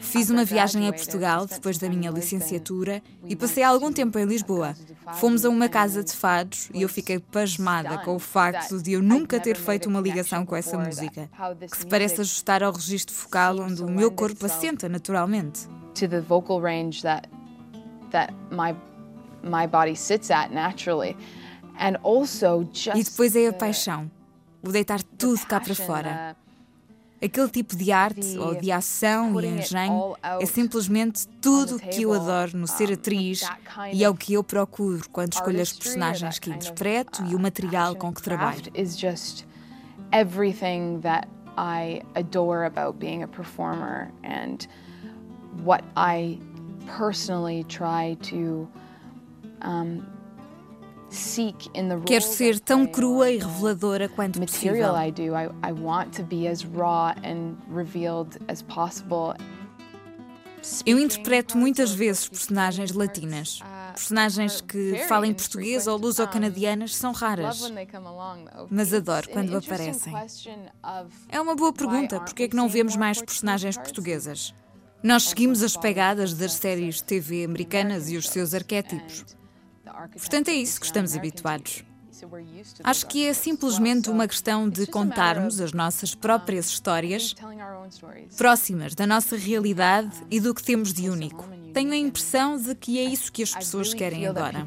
Fiz 0.00 0.30
uma 0.30 0.44
viagem 0.44 0.88
a 0.88 0.92
Portugal 0.92 1.46
depois 1.46 1.76
da 1.76 1.88
minha 1.88 2.10
licenciatura 2.10 3.02
e 3.26 3.36
passei 3.36 3.62
algum 3.62 3.92
tempo 3.92 4.18
em 4.18 4.24
Lisboa. 4.24 4.74
Fomos 5.16 5.44
a 5.44 5.50
uma 5.50 5.68
casa 5.68 6.02
de 6.02 6.12
fados 6.12 6.70
e 6.72 6.82
eu 6.82 6.88
fiquei 6.88 7.18
pasmada 7.18 7.98
com 7.98 8.16
o 8.16 8.18
facto 8.18 8.82
de 8.82 8.92
eu 8.92 9.02
nunca 9.02 9.38
ter 9.38 9.56
feito 9.56 9.88
uma 9.88 10.00
ligação 10.00 10.46
com 10.46 10.56
essa 10.56 10.78
música, 10.78 11.28
que 11.70 11.76
se 11.76 11.86
parece 11.86 12.20
ajustar 12.22 12.62
ao 12.62 12.72
registro 12.72 13.14
focal 13.14 13.60
onde 13.60 13.82
o 13.82 13.90
meu 13.90 14.10
corpo 14.10 14.46
assenta 14.46 14.88
naturalmente. 14.88 15.68
To 15.94 16.08
the 16.08 16.20
vocal 16.20 16.60
range 16.60 17.02
that 17.02 17.28
that 18.10 18.32
my 18.50 18.74
my 19.42 19.66
body 19.66 19.96
sits 19.96 20.30
at 20.30 20.52
naturally. 20.52 21.16
And 21.80 21.96
also 22.02 22.68
just 22.70 22.94
e 22.94 23.02
depois 23.02 23.34
é 23.34 23.48
a 23.48 23.52
paixão, 23.54 24.10
o 24.62 24.70
deitar 24.70 25.02
tudo 25.02 25.40
cá 25.46 25.58
para 25.58 25.74
fora. 25.74 26.36
Aquele 27.22 27.48
tipo 27.48 27.76
de 27.76 27.90
arte 27.92 28.38
ou 28.38 28.54
de 28.54 28.70
ação 28.72 29.38
e 29.40 29.46
engenho 29.46 30.16
é 30.22 30.46
simplesmente 30.46 31.28
tudo 31.40 31.76
o 31.76 31.78
que 31.78 32.02
eu 32.02 32.14
adoro 32.14 32.56
no 32.56 32.66
ser 32.66 32.92
atriz 32.92 33.42
e 33.92 34.02
é 34.02 34.08
o 34.08 34.14
que 34.14 34.32
eu 34.34 34.42
procuro 34.42 35.06
quando 35.10 35.34
escolho 35.34 35.60
as 35.60 35.72
personagens 35.72 36.38
que 36.38 36.50
interpreto 36.50 37.22
e 37.24 37.34
o 37.34 37.38
material 37.38 37.94
com 37.94 38.12
que 38.12 38.22
trabalho. 38.22 38.62
Everything 40.12 41.00
that 41.02 41.28
I 41.56 42.02
adore 42.16 42.66
about 42.66 42.98
being 42.98 43.22
a 43.22 43.28
performer 43.28 44.10
and 44.24 44.66
what 45.62 45.84
I 45.96 46.40
personally 46.86 47.64
try 47.64 48.16
to 48.22 48.68
um, 49.62 50.02
Quero 52.06 52.24
ser 52.24 52.60
tão 52.60 52.86
crua 52.86 53.30
e 53.30 53.38
reveladora 53.38 54.08
quanto 54.08 54.40
possível. 54.40 54.94
Eu 60.84 60.98
interpreto 60.98 61.56
muitas 61.56 61.92
vezes 61.92 62.28
personagens 62.28 62.92
latinas. 62.92 63.60
Personagens 63.94 64.60
que 64.60 65.04
falam 65.08 65.32
português 65.34 65.86
ou 65.86 65.96
luso-canadianas 65.96 66.94
são 66.94 67.12
raras, 67.12 67.72
mas 68.70 68.94
adoro 68.94 69.28
quando 69.30 69.56
aparecem. 69.56 70.12
É 71.28 71.40
uma 71.40 71.56
boa 71.56 71.72
pergunta, 71.72 72.20
porque 72.20 72.44
é 72.44 72.48
que 72.48 72.56
não 72.56 72.68
vemos 72.68 72.94
mais 72.94 73.20
personagens 73.20 73.76
portuguesas? 73.76 74.54
Nós 75.02 75.24
seguimos 75.24 75.62
as 75.62 75.76
pegadas 75.76 76.34
das 76.34 76.52
séries 76.52 77.00
TV 77.00 77.44
americanas 77.44 78.10
e 78.10 78.16
os 78.16 78.28
seus 78.28 78.52
arquétipos. 78.52 79.24
Portanto, 80.08 80.48
é 80.48 80.54
isso 80.54 80.80
que 80.80 80.86
estamos 80.86 81.16
habituados. 81.16 81.84
Acho 82.84 83.06
que 83.06 83.26
é 83.26 83.32
simplesmente 83.32 84.10
uma 84.10 84.28
questão 84.28 84.68
de 84.68 84.86
contarmos 84.86 85.60
as 85.60 85.72
nossas 85.72 86.14
próprias 86.14 86.66
histórias 86.66 87.34
próximas 88.36 88.94
da 88.94 89.06
nossa 89.06 89.36
realidade 89.36 90.12
e 90.30 90.40
do 90.40 90.54
que 90.54 90.62
temos 90.62 90.92
de 90.92 91.08
único. 91.08 91.48
Tenho 91.72 91.92
a 91.92 91.96
impressão 91.96 92.56
de 92.56 92.74
que 92.74 92.98
é 92.98 93.04
isso 93.04 93.32
que 93.32 93.42
as 93.42 93.54
pessoas 93.54 93.94
querem 93.94 94.26
agora. 94.26 94.66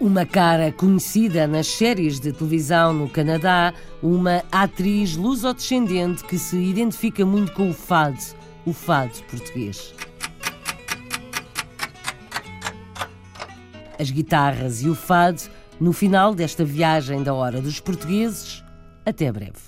Uma 0.00 0.24
cara 0.24 0.70
conhecida 0.70 1.46
nas 1.48 1.66
séries 1.66 2.20
de 2.20 2.32
televisão 2.32 2.92
no 2.92 3.10
Canadá, 3.10 3.74
uma 4.00 4.44
atriz 4.52 5.16
lusodescendente 5.16 6.22
que 6.24 6.38
se 6.38 6.56
identifica 6.56 7.26
muito 7.26 7.52
com 7.52 7.70
o 7.70 7.74
fado, 7.74 8.18
o 8.64 8.72
fado 8.72 9.12
português. 9.28 9.92
As 13.98 14.10
guitarras 14.10 14.82
e 14.82 14.88
o 14.88 14.94
fado 14.94 15.42
no 15.80 15.92
final 15.92 16.32
desta 16.34 16.64
viagem 16.64 17.22
da 17.22 17.34
Hora 17.34 17.60
dos 17.60 17.80
Portugueses. 17.80 18.62
Até 19.04 19.32
breve. 19.32 19.58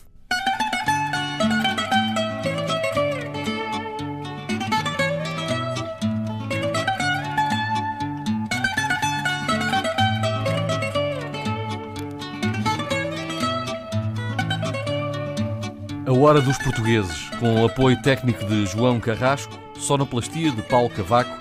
A 16.07 16.13
Hora 16.13 16.41
dos 16.41 16.59
Portugueses, 16.59 17.31
com 17.41 17.63
o 17.63 17.67
apoio 17.67 18.01
técnico 18.03 18.45
de 18.45 18.67
João 18.67 19.01
Carrasco, 19.01 19.59
sonoplastia 19.77 20.51
de 20.53 20.63
Paulo 20.63 20.91
Cavaco, 20.91 21.40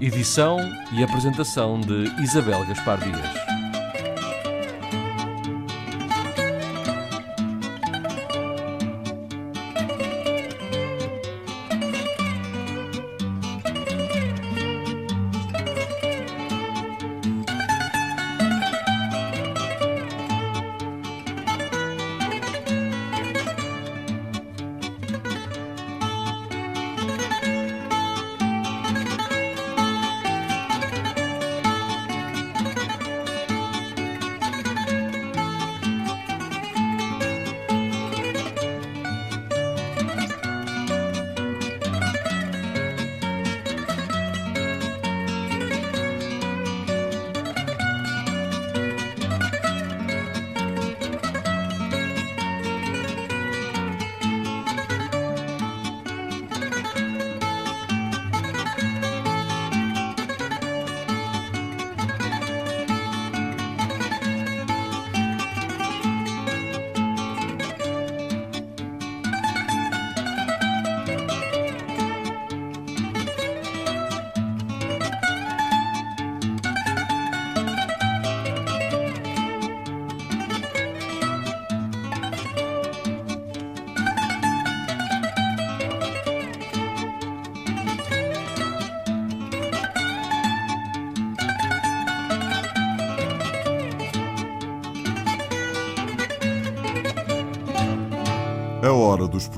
edição 0.00 0.58
e 0.92 1.02
apresentação 1.02 1.80
de 1.80 2.04
Isabel 2.22 2.66
Gaspar 2.66 2.98
Dias. 2.98 3.55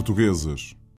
Portugueses. 0.09 0.75